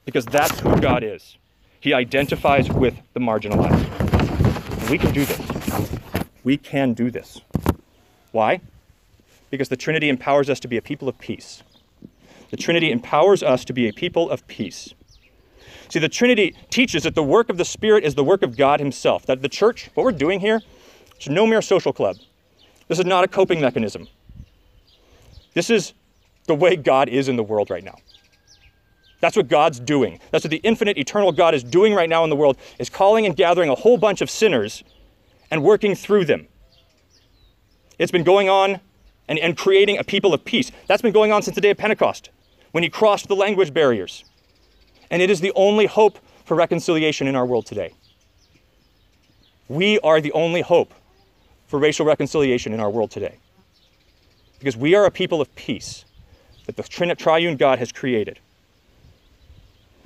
because 0.09 0.25
that's 0.25 0.59
who 0.59 0.75
God 0.81 1.03
is. 1.03 1.37
He 1.79 1.93
identifies 1.93 2.67
with 2.67 2.95
the 3.13 3.19
marginalized. 3.19 4.89
We 4.89 4.97
can 4.97 5.13
do 5.13 5.23
this. 5.23 6.29
We 6.43 6.57
can 6.57 6.93
do 6.93 7.11
this. 7.11 7.41
Why? 8.31 8.59
Because 9.51 9.69
the 9.69 9.77
Trinity 9.77 10.09
empowers 10.09 10.49
us 10.49 10.59
to 10.61 10.67
be 10.67 10.77
a 10.77 10.81
people 10.81 11.07
of 11.07 11.19
peace. 11.19 11.61
The 12.49 12.57
Trinity 12.57 12.91
empowers 12.91 13.43
us 13.43 13.63
to 13.65 13.71
be 13.71 13.87
a 13.87 13.93
people 13.93 14.31
of 14.31 14.47
peace. 14.47 14.95
See, 15.89 15.99
the 15.99 16.09
Trinity 16.09 16.55
teaches 16.71 17.03
that 17.03 17.13
the 17.13 17.21
work 17.21 17.47
of 17.47 17.57
the 17.57 17.65
Spirit 17.65 18.03
is 18.03 18.15
the 18.15 18.23
work 18.23 18.41
of 18.41 18.57
God 18.57 18.79
Himself. 18.79 19.27
That 19.27 19.43
the 19.43 19.49
church, 19.49 19.91
what 19.93 20.03
we're 20.05 20.11
doing 20.11 20.39
here, 20.39 20.61
is 21.19 21.29
no 21.29 21.45
mere 21.45 21.61
social 21.61 21.93
club. 21.93 22.17
This 22.87 22.97
is 22.97 23.05
not 23.05 23.23
a 23.23 23.27
coping 23.27 23.61
mechanism. 23.61 24.07
This 25.53 25.69
is 25.69 25.93
the 26.47 26.55
way 26.55 26.75
God 26.75 27.09
is 27.09 27.29
in 27.29 27.35
the 27.35 27.43
world 27.43 27.69
right 27.69 27.83
now. 27.83 27.99
That's 29.19 29.35
what 29.35 29.47
God's 29.47 29.79
doing. 29.79 30.19
That's 30.31 30.43
what 30.45 30.51
the 30.51 30.57
infinite, 30.57 30.97
eternal 30.97 31.31
God 31.31 31.53
is 31.53 31.63
doing 31.63 31.93
right 31.93 32.09
now 32.09 32.23
in 32.23 32.29
the 32.29 32.35
world, 32.35 32.57
is 32.77 32.89
calling 32.89 33.25
and 33.25 33.35
gathering 33.35 33.69
a 33.69 33.75
whole 33.75 33.97
bunch 33.97 34.21
of 34.21 34.29
sinners 34.29 34.83
and 35.51 35.63
working 35.63 35.95
through 35.95 36.25
them. 36.25 36.47
It's 37.97 38.11
been 38.11 38.23
going 38.23 38.47
on 38.47 38.79
and, 39.27 39.37
and 39.39 39.57
creating 39.57 39.97
a 39.97 40.03
people 40.03 40.33
of 40.33 40.45
peace. 40.45 40.71
That's 40.87 41.01
been 41.01 41.11
going 41.11 41.31
on 41.31 41.41
since 41.43 41.55
the 41.55 41.61
day 41.61 41.71
of 41.71 41.77
Pentecost, 41.77 42.29
when 42.71 42.83
he 42.83 42.89
crossed 42.89 43.27
the 43.27 43.35
language 43.35 43.73
barriers. 43.73 44.23
And 45.11 45.21
it 45.21 45.29
is 45.29 45.41
the 45.41 45.51
only 45.55 45.85
hope 45.85 46.19
for 46.45 46.55
reconciliation 46.55 47.27
in 47.27 47.35
our 47.35 47.45
world 47.45 47.65
today. 47.65 47.93
We 49.67 49.99
are 49.99 50.21
the 50.21 50.31
only 50.31 50.61
hope 50.61 50.93
for 51.67 51.77
racial 51.77 52.05
reconciliation 52.05 52.73
in 52.73 52.79
our 52.79 52.89
world 52.89 53.11
today. 53.11 53.37
Because 54.57 54.75
we 54.75 54.95
are 54.95 55.05
a 55.05 55.11
people 55.11 55.41
of 55.41 55.53
peace 55.55 56.05
that 56.65 56.75
the 56.75 56.83
triune 56.83 57.57
God 57.57 57.79
has 57.79 57.91
created. 57.91 58.39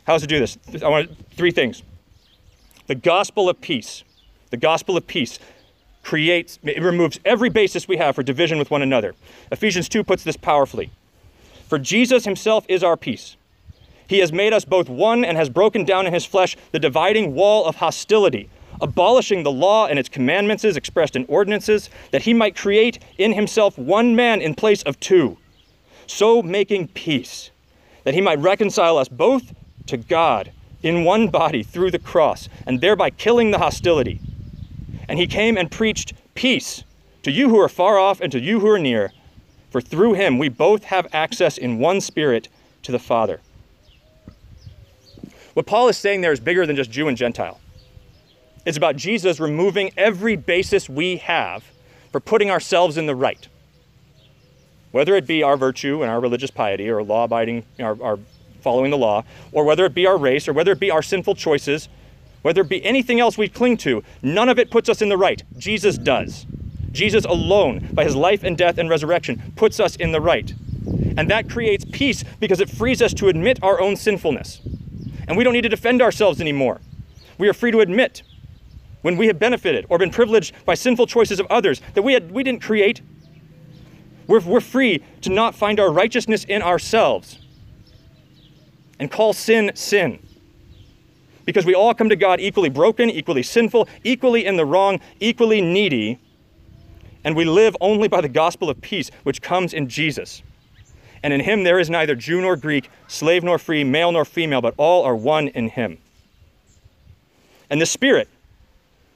How 0.06 0.14
does 0.14 0.24
it 0.24 0.28
do 0.28 0.40
this? 0.40 0.58
I 0.84 0.90
want 0.90 1.12
three 1.36 1.52
things. 1.52 1.84
The 2.88 2.96
gospel 2.96 3.50
of 3.50 3.62
peace, 3.62 4.04
the 4.50 4.58
gospel 4.58 4.98
of 4.98 5.08
peace 5.08 5.40
creates, 6.04 6.60
it 6.64 6.82
removes 6.82 7.20
every 7.24 7.50
basis 7.50 7.88
we 7.88 7.98
have 7.98 8.16
for 8.16 8.24
division 8.24 8.60
with 8.60 8.70
one 8.70 8.82
another. 8.82 9.16
Ephesians 9.52 9.88
2 9.88 10.04
puts 10.04 10.24
this 10.24 10.36
powerfully. 10.36 10.92
For 11.68 11.80
Jesus 11.80 12.26
himself 12.26 12.66
is 12.68 12.84
our 12.84 12.98
peace. 12.98 13.38
He 14.08 14.20
has 14.20 14.34
made 14.34 14.52
us 14.52 14.66
both 14.66 14.90
one 14.90 15.24
and 15.24 15.38
has 15.38 15.50
broken 15.50 15.86
down 15.86 16.06
in 16.06 16.14
his 16.14 16.26
flesh 16.26 16.58
the 16.72 16.80
dividing 16.80 17.34
wall 17.34 17.66
of 17.66 17.78
hostility, 17.78 18.50
abolishing 18.82 19.44
the 19.44 19.52
law 19.52 19.88
and 19.88 19.98
its 19.98 20.10
commandments 20.10 20.66
as 20.66 20.76
expressed 20.76 21.16
in 21.16 21.26
ordinances, 21.30 21.90
that 22.12 22.24
he 22.24 22.34
might 22.34 22.56
create 22.56 23.00
in 23.18 23.32
himself 23.32 23.78
one 23.78 24.14
man 24.16 24.42
in 24.42 24.54
place 24.54 24.84
of 24.84 25.00
two, 25.00 25.38
so 26.06 26.44
making 26.44 26.90
peace, 26.90 27.50
that 28.04 28.14
he 28.14 28.22
might 28.22 28.40
reconcile 28.40 28.98
us 28.98 29.08
both 29.08 29.54
to 29.88 29.98
God 29.98 30.52
in 30.82 31.06
one 31.06 31.30
body 31.30 31.64
through 31.64 31.92
the 31.92 32.00
cross, 32.00 32.50
and 32.68 32.82
thereby 32.82 33.10
killing 33.10 33.52
the 33.52 33.60
hostility. 33.60 34.20
And 35.08 35.18
he 35.18 35.28
came 35.28 35.58
and 35.58 35.72
preached 35.72 36.14
peace 36.36 36.84
to 37.24 37.32
you 37.32 37.50
who 37.50 37.60
are 37.60 37.70
far 37.70 37.98
off 37.98 38.20
and 38.20 38.32
to 38.34 38.40
you 38.40 38.60
who 38.60 38.68
are 38.68 38.80
near, 38.80 39.14
for 39.72 39.80
through 39.80 40.14
him 40.14 40.38
we 40.38 40.50
both 40.50 40.84
have 40.86 41.08
access 41.14 41.58
in 41.58 41.80
one 41.80 42.02
spirit 42.02 42.50
to 42.84 42.92
the 42.92 43.00
Father. 43.00 43.40
What 45.54 45.66
Paul 45.66 45.88
is 45.88 45.98
saying 45.98 46.22
there 46.22 46.32
is 46.32 46.40
bigger 46.40 46.66
than 46.66 46.76
just 46.76 46.92
Jew 46.92 47.08
and 47.08 47.18
Gentile. 47.18 47.60
It's 48.66 48.78
about 48.78 48.96
Jesus 48.96 49.40
removing 49.40 49.92
every 49.98 50.36
basis 50.36 50.90
we 50.90 51.18
have 51.18 51.64
for 52.12 52.20
putting 52.20 52.50
ourselves 52.50 52.98
in 52.98 53.06
the 53.06 53.16
right. 53.16 53.48
Whether 54.92 55.16
it 55.16 55.26
be 55.26 55.44
our 55.44 55.58
virtue 55.58 56.02
and 56.02 56.12
our 56.12 56.20
religious 56.20 56.52
piety 56.52 56.90
or 56.90 57.04
law 57.04 57.24
abiding, 57.24 57.66
our, 57.80 58.02
our 58.02 58.20
following 58.64 58.90
the 58.90 58.98
law, 58.98 59.24
or 59.52 59.64
whether 59.64 59.86
it 59.86 59.94
be 59.94 60.08
our 60.08 60.18
race, 60.18 60.48
or 60.48 60.54
whether 60.54 60.72
it 60.72 60.80
be 60.80 60.90
our 60.90 61.04
sinful 61.04 61.36
choices, 61.36 61.90
whether 62.42 62.62
it 62.62 62.70
be 62.70 62.84
anything 62.84 63.20
else 63.20 63.38
we 63.38 63.48
cling 63.48 63.78
to, 63.78 64.04
none 64.22 64.50
of 64.50 64.58
it 64.58 64.72
puts 64.72 64.90
us 64.90 65.02
in 65.02 65.10
the 65.10 65.18
right. 65.18 65.44
Jesus 65.58 65.98
does. 65.98 66.46
Jesus 66.92 67.26
alone, 67.26 67.90
by 67.94 68.04
his 68.04 68.16
life 68.16 68.44
and 68.44 68.58
death 68.58 68.78
and 68.78 68.90
resurrection, 68.90 69.54
puts 69.56 69.80
us 69.80 69.96
in 69.96 70.12
the 70.12 70.22
right. 70.22 70.54
And 71.18 71.30
that 71.30 71.50
creates 71.50 71.86
peace 71.92 72.24
because 72.40 72.60
it 72.60 72.70
frees 72.70 73.02
us 73.02 73.14
to 73.16 73.30
admit 73.30 73.60
our 73.64 73.80
own 73.80 73.96
sinfulness. 73.96 74.62
And 75.28 75.38
we 75.38 75.44
don't 75.44 75.54
need 75.54 75.62
to 75.62 75.70
defend 75.70 76.02
ourselves 76.02 76.42
anymore. 76.42 76.82
We 77.38 77.48
are 77.48 77.54
free 77.54 77.72
to 77.72 77.80
admit 77.80 78.24
when 79.02 79.18
we 79.18 79.28
have 79.28 79.40
benefited 79.40 79.86
or 79.90 79.98
been 79.98 80.12
privileged 80.12 80.54
by 80.66 80.76
sinful 80.76 81.08
choices 81.08 81.40
of 81.40 81.48
others 81.50 81.82
that 81.94 82.04
we, 82.04 82.14
had, 82.14 82.32
we 82.32 82.44
didn't 82.44 82.62
create. 82.62 83.02
We're, 84.28 84.42
we're 84.42 84.62
free 84.62 85.04
to 85.22 85.30
not 85.30 85.56
find 85.56 85.80
our 85.80 85.92
righteousness 85.92 86.44
in 86.44 86.62
ourselves 86.62 87.40
and 89.04 89.12
call 89.12 89.34
sin 89.34 89.70
sin. 89.76 90.18
Because 91.44 91.66
we 91.66 91.76
all 91.76 91.94
come 91.94 92.08
to 92.08 92.16
God 92.16 92.40
equally 92.40 92.70
broken, 92.70 93.10
equally 93.10 93.44
sinful, 93.44 93.90
equally 94.06 94.46
in 94.46 94.56
the 94.56 94.66
wrong, 94.66 95.02
equally 95.20 95.60
needy, 95.60 96.20
and 97.26 97.36
we 97.36 97.44
live 97.44 97.76
only 97.82 98.08
by 98.08 98.22
the 98.22 98.30
gospel 98.30 98.70
of 98.70 98.80
peace, 98.80 99.12
which 99.24 99.42
comes 99.42 99.74
in 99.74 99.90
Jesus. 99.90 100.42
And 101.22 101.34
in 101.34 101.42
him 101.42 101.66
there 101.66 101.80
is 101.80 101.90
neither 101.90 102.16
Jew 102.16 102.40
nor 102.40 102.56
Greek, 102.56 102.90
slave 103.10 103.44
nor 103.44 103.60
free, 103.60 103.84
male 103.84 104.14
nor 104.14 104.24
female, 104.24 104.62
but 104.62 104.74
all 104.78 105.04
are 105.04 105.18
one 105.18 105.50
in 105.50 105.68
him. 105.68 105.98
And 107.70 107.82
the 107.82 107.86
Spirit, 107.86 108.30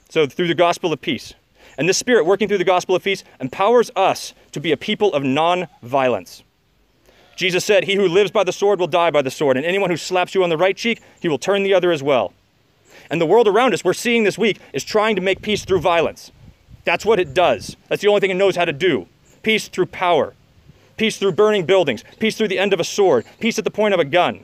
so 0.10 0.28
through 0.28 0.50
the 0.50 0.54
gospel 0.54 0.91
of 0.91 1.00
peace, 1.00 1.34
and 1.78 1.88
the 1.88 1.93
Spirit 1.93 2.26
working 2.26 2.50
through 2.50 2.58
the 2.58 2.65
gospel 2.65 2.93
of 2.93 3.06
peace 3.06 3.23
empowers 3.39 3.89
us 3.95 4.34
to 4.52 4.60
be 4.60 4.73
a 4.73 4.78
people 4.78 5.13
of 5.13 5.23
non 5.23 5.69
violence. 5.82 6.43
Jesus 7.38 7.63
said, 7.63 7.86
He 7.86 7.95
who 7.95 8.08
lives 8.08 8.32
by 8.32 8.43
the 8.43 8.52
sword 8.52 8.80
will 8.80 8.88
die 8.88 9.12
by 9.12 9.21
the 9.21 9.32
sword, 9.32 9.58
and 9.58 9.65
anyone 9.65 9.91
who 9.91 9.95
slaps 9.95 10.36
you 10.36 10.43
on 10.43 10.50
the 10.50 10.58
right 10.58 10.76
cheek, 10.76 11.02
he 11.21 11.30
will 11.30 11.38
turn 11.38 11.63
the 11.63 11.73
other 11.73 11.91
as 11.91 12.04
well. 12.04 12.34
And 13.10 13.21
the 13.21 13.26
world 13.26 13.47
around 13.47 13.73
us, 13.73 13.86
we're 13.86 13.93
seeing 13.93 14.23
this 14.23 14.38
week, 14.38 14.60
is 14.73 14.84
trying 14.84 15.15
to 15.15 15.21
make 15.21 15.41
peace 15.41 15.63
through 15.63 15.80
violence. 15.80 16.32
That's 16.84 17.06
what 17.06 17.19
it 17.19 17.34
does. 17.34 17.78
That's 17.88 18.02
the 18.02 18.08
only 18.08 18.21
thing 18.21 18.32
it 18.32 18.36
knows 18.36 18.56
how 18.56 18.65
to 18.65 18.73
do. 18.73 19.08
Peace 19.43 19.67
through 19.67 19.86
power, 19.86 20.34
peace 20.97 21.17
through 21.17 21.34
burning 21.34 21.65
buildings, 21.65 22.04
peace 22.19 22.36
through 22.36 22.47
the 22.47 22.60
end 22.60 22.73
of 22.73 22.80
a 22.80 22.84
sword, 22.84 23.26
peace 23.39 23.58
at 23.60 23.63
the 23.63 23.71
point 23.71 23.93
of 23.93 24.00
a 24.00 24.06
gun. 24.06 24.43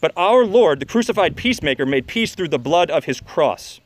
But 0.00 0.12
our 0.16 0.44
Lord, 0.44 0.80
the 0.80 0.86
crucified 0.86 1.36
peacemaker, 1.36 1.84
made 1.84 2.06
peace 2.06 2.34
through 2.34 2.48
the 2.48 2.58
blood 2.58 2.90
of 2.90 3.04
his 3.04 3.20
cross. 3.20 3.80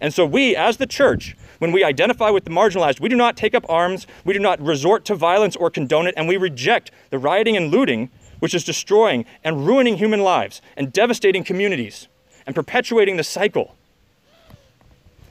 And 0.00 0.14
so 0.14 0.24
we, 0.24 0.56
as 0.56 0.78
the 0.78 0.86
church, 0.86 1.36
when 1.60 1.72
we 1.72 1.84
identify 1.84 2.30
with 2.30 2.44
the 2.44 2.50
marginalized, 2.50 3.00
we 3.00 3.08
do 3.10 3.14
not 3.14 3.36
take 3.36 3.54
up 3.54 3.64
arms, 3.68 4.06
we 4.24 4.32
do 4.32 4.40
not 4.40 4.60
resort 4.60 5.04
to 5.04 5.14
violence 5.14 5.54
or 5.56 5.70
condone 5.70 6.06
it, 6.06 6.14
and 6.16 6.26
we 6.26 6.38
reject 6.38 6.90
the 7.10 7.18
rioting 7.18 7.54
and 7.54 7.70
looting, 7.70 8.10
which 8.38 8.54
is 8.54 8.64
destroying 8.64 9.26
and 9.44 9.66
ruining 9.66 9.98
human 9.98 10.20
lives 10.20 10.62
and 10.74 10.90
devastating 10.90 11.44
communities 11.44 12.08
and 12.46 12.54
perpetuating 12.54 13.18
the 13.18 13.22
cycle. 13.22 13.76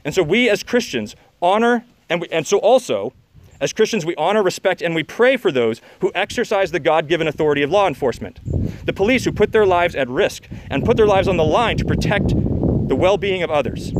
And 0.04 0.14
so 0.14 0.22
we, 0.22 0.48
as 0.48 0.62
Christians, 0.62 1.16
honor, 1.42 1.84
and, 2.08 2.20
we, 2.20 2.28
and 2.28 2.46
so 2.46 2.58
also, 2.58 3.12
as 3.60 3.72
Christians, 3.72 4.06
we 4.06 4.14
honor, 4.14 4.42
respect, 4.42 4.82
and 4.82 4.94
we 4.94 5.02
pray 5.02 5.36
for 5.36 5.50
those 5.50 5.82
who 6.00 6.12
exercise 6.14 6.70
the 6.70 6.80
God 6.80 7.08
given 7.08 7.26
authority 7.26 7.64
of 7.64 7.72
law 7.72 7.88
enforcement. 7.88 8.38
The 8.86 8.92
police 8.92 9.24
who 9.24 9.32
put 9.32 9.50
their 9.50 9.66
lives 9.66 9.96
at 9.96 10.08
risk 10.08 10.44
and 10.70 10.84
put 10.84 10.96
their 10.96 11.08
lives 11.08 11.26
on 11.26 11.36
the 11.36 11.44
line 11.44 11.76
to 11.78 11.84
protect 11.84 12.28
the 12.28 12.96
well 12.96 13.18
being 13.18 13.42
of 13.42 13.50
others. 13.50 13.92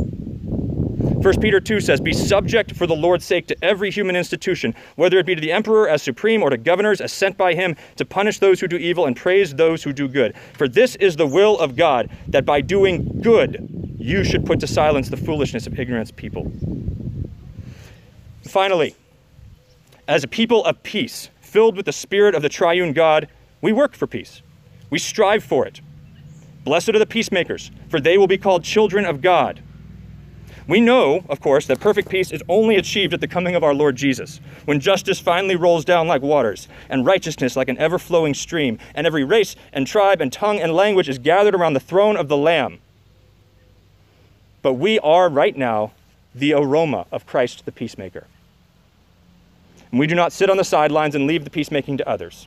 1 1.23 1.39
Peter 1.39 1.61
2 1.61 1.81
says, 1.81 2.01
Be 2.01 2.15
subject 2.15 2.75
for 2.75 2.87
the 2.87 2.97
Lord's 2.97 3.27
sake 3.27 3.47
to 3.49 3.57
every 3.63 3.91
human 3.91 4.17
institution, 4.17 4.75
whether 4.97 5.19
it 5.19 5.27
be 5.27 5.35
to 5.35 5.41
the 5.41 5.53
emperor 5.53 5.87
as 5.87 6.03
supreme 6.03 6.43
or 6.43 6.49
to 6.49 6.57
governors 6.57 7.03
as 7.03 7.13
sent 7.13 7.37
by 7.37 7.53
him 7.53 7.77
to 7.97 8.07
punish 8.07 8.39
those 8.39 8.59
who 8.59 8.67
do 8.67 8.77
evil 8.77 9.05
and 9.05 9.15
praise 9.15 9.55
those 9.55 9.83
who 9.83 9.93
do 9.93 10.09
good. 10.09 10.35
For 10.55 10.67
this 10.67 10.97
is 10.97 11.17
the 11.17 11.27
will 11.27 11.59
of 11.59 11.77
God, 11.77 12.09
that 12.29 12.47
by 12.47 12.63
doing 12.63 13.21
good 13.21 13.69
you 13.99 14.25
should 14.25 14.47
put 14.47 14.61
to 14.61 14.67
silence 14.67 15.11
the 15.11 15.19
foolishness 15.19 15.67
of 15.67 15.79
ignorant 15.79 16.17
people. 16.17 16.51
Finally, 18.45 18.95
as 20.09 20.25
a 20.25 20.29
people 20.29 20.65
of 20.65 20.83
peace, 20.83 21.29
filled 21.43 21.77
with 21.77 21.85
the 21.85 21.93
spirit 21.93 22.35
of 22.35 22.41
the 22.41 22.49
triune 22.49 22.95
God, 22.95 23.29
we 23.61 23.75
work 23.75 23.95
for 23.95 24.07
peace. 24.07 24.41
We 24.89 24.99
strive 24.99 25.45
for 25.45 25.67
it. 25.67 25.83
Blessed 26.65 26.89
are 26.89 26.99
the 26.99 27.05
peacemakers, 27.05 27.71
for 27.91 28.01
they 28.01 28.17
will 28.17 28.27
be 28.27 28.39
called 28.39 28.65
children 28.65 29.05
of 29.05 29.21
God. 29.21 29.63
We 30.67 30.81
know, 30.81 31.25
of 31.29 31.41
course, 31.41 31.67
that 31.67 31.81
perfect 31.81 32.09
peace 32.09 32.31
is 32.31 32.43
only 32.49 32.77
achieved 32.77 33.15
at 33.15 33.21
the 33.21 33.29
coming 33.29 33.55
of 33.55 33.65
our 33.65 33.75
Lord 33.75 33.97
Jesus, 33.97 34.41
when 34.67 34.81
justice 34.81 35.19
finally 35.19 35.57
rolls 35.57 35.85
down 35.85 36.07
like 36.07 36.23
waters, 36.23 36.69
and 36.89 37.07
righteousness 37.07 37.57
like 37.57 37.69
an 37.69 37.79
ever 37.79 37.99
flowing 37.99 38.35
stream, 38.35 38.79
and 38.95 39.07
every 39.07 39.25
race 39.25 39.57
and 39.73 39.87
tribe 39.87 40.21
and 40.21 40.33
tongue 40.33 40.61
and 40.61 40.75
language 40.75 41.09
is 41.09 41.19
gathered 41.19 41.55
around 41.55 41.73
the 41.73 41.81
throne 41.81 42.17
of 42.17 42.29
the 42.29 42.37
Lamb. 42.37 42.79
But 44.63 44.75
we 44.75 44.99
are 45.01 45.29
right 45.29 45.57
now 45.57 45.93
the 46.35 46.53
aroma 46.53 47.07
of 47.11 47.27
Christ 47.27 47.65
the 47.65 47.73
peacemaker. 47.73 48.27
And 49.91 49.99
we 49.99 50.07
do 50.07 50.15
not 50.15 50.33
sit 50.33 50.51
on 50.51 50.57
the 50.57 50.65
sidelines 50.65 51.15
and 51.15 51.27
leave 51.27 51.45
the 51.45 51.51
peacemaking 51.51 51.97
to 51.99 52.09
others. 52.09 52.47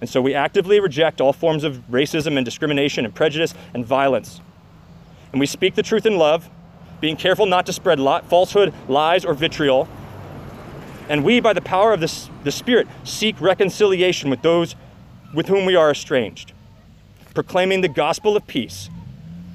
And 0.00 0.08
so 0.08 0.20
we 0.20 0.34
actively 0.34 0.80
reject 0.80 1.20
all 1.20 1.32
forms 1.32 1.64
of 1.64 1.82
racism 1.90 2.36
and 2.36 2.44
discrimination 2.44 3.04
and 3.04 3.14
prejudice 3.14 3.54
and 3.72 3.84
violence. 3.84 4.40
And 5.32 5.40
we 5.40 5.46
speak 5.46 5.74
the 5.74 5.82
truth 5.82 6.06
in 6.06 6.18
love 6.18 6.48
being 7.02 7.16
careful 7.16 7.46
not 7.46 7.66
to 7.66 7.72
spread 7.72 7.98
falsehood, 8.28 8.72
lies, 8.88 9.24
or 9.24 9.34
vitriol. 9.34 9.88
And 11.08 11.24
we, 11.24 11.40
by 11.40 11.52
the 11.52 11.60
power 11.60 11.92
of 11.92 11.98
the, 11.98 12.28
the 12.44 12.52
Spirit, 12.52 12.86
seek 13.02 13.40
reconciliation 13.40 14.30
with 14.30 14.40
those 14.42 14.76
with 15.34 15.48
whom 15.48 15.66
we 15.66 15.74
are 15.74 15.90
estranged, 15.90 16.52
proclaiming 17.34 17.80
the 17.80 17.88
gospel 17.88 18.36
of 18.36 18.46
peace 18.46 18.88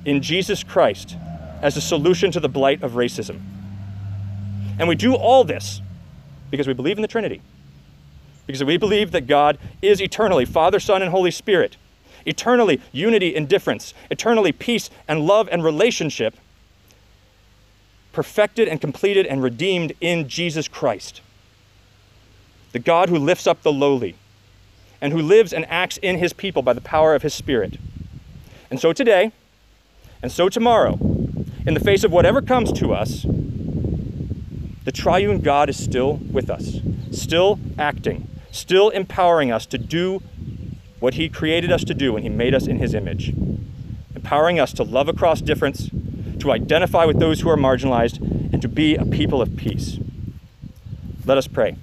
in 0.04 0.22
Jesus 0.22 0.62
Christ 0.62 1.16
as 1.62 1.78
a 1.78 1.82
solution 1.82 2.32
to 2.32 2.42
the 2.42 2.50
blight 2.50 2.84
of 2.84 2.94
racism. 2.94 3.40
And 4.78 4.90
we 4.90 4.96
do 4.96 5.16
all 5.16 5.46
this 5.46 5.82
because 6.52 6.68
we 6.68 6.74
believe 6.74 6.98
in 6.98 7.02
the 7.02 7.08
Trinity, 7.08 7.42
because 8.46 8.62
we 8.62 8.76
believe 8.76 9.12
that 9.12 9.26
God 9.26 9.58
is 9.82 10.02
eternally 10.02 10.44
Father, 10.44 10.82
Son, 10.82 11.02
and 11.02 11.12
Holy 11.12 11.32
Spirit, 11.32 11.78
eternally 12.26 12.82
unity 12.92 13.38
and 13.38 13.48
difference, 13.48 13.94
eternally 14.12 14.52
peace 14.52 14.90
and 15.08 15.26
love 15.26 15.48
and 15.50 15.64
relationship 15.64 16.36
perfected 18.18 18.68
and 18.68 18.82
completed 18.82 19.28
and 19.28 19.44
redeemed 19.44 19.94
in 20.02 20.28
Jesus 20.28 20.68
Christ. 20.68 21.22
The 22.72 22.80
God 22.80 23.10
who 23.10 23.18
lifts 23.20 23.46
up 23.46 23.62
the 23.62 23.72
lowly 23.72 24.16
and 25.00 25.14
who 25.14 25.22
lives 25.22 25.54
and 25.54 25.68
acts 25.70 25.98
in 25.98 26.18
his 26.18 26.34
people 26.34 26.64
by 26.64 26.74
the 26.74 26.82
power 26.82 27.14
of 27.14 27.22
his 27.22 27.36
Spirit. 27.36 27.78
And 28.72 28.80
so 28.80 28.92
today, 28.92 29.32
and 30.24 30.32
so 30.32 30.50
tomorrow, 30.50 30.98
in 31.68 31.76
the 31.76 31.80
face 31.80 32.04
of 32.04 32.12
whatever 32.12 32.42
comes 32.42 32.72
to 32.80 32.92
us, 32.92 33.22
the 34.84 34.92
triune 34.92 35.42
God 35.42 35.70
is 35.70 35.78
still 35.78 36.14
with 36.16 36.50
us, 36.50 36.80
still 37.12 37.60
acting, 37.78 38.28
still 38.52 38.90
empowering 38.90 39.52
us 39.52 39.68
to 39.68 39.78
do 39.78 40.24
what 41.00 41.14
he 41.14 41.30
created 41.30 41.72
us 41.72 41.84
to 41.84 41.94
do 41.94 42.14
when 42.14 42.24
he 42.24 42.30
made 42.30 42.56
us 42.56 42.66
in 42.66 42.80
his 42.80 42.96
image, 42.96 43.32
empowering 44.16 44.60
us 44.60 44.74
to 44.74 44.82
love 44.82 45.08
across 45.08 45.40
difference, 45.40 45.92
to 46.40 46.52
identify 46.52 47.06
with 47.06 47.20
those 47.20 47.42
who 47.42 47.50
are 47.50 47.58
marginalized, 47.58 48.22
and 48.54 48.62
to 48.62 48.68
be 48.68 48.96
a 48.96 49.06
people 49.06 49.42
of 49.42 49.56
peace. 49.58 49.98
Let 51.26 51.38
us 51.38 51.48
pray. 51.48 51.76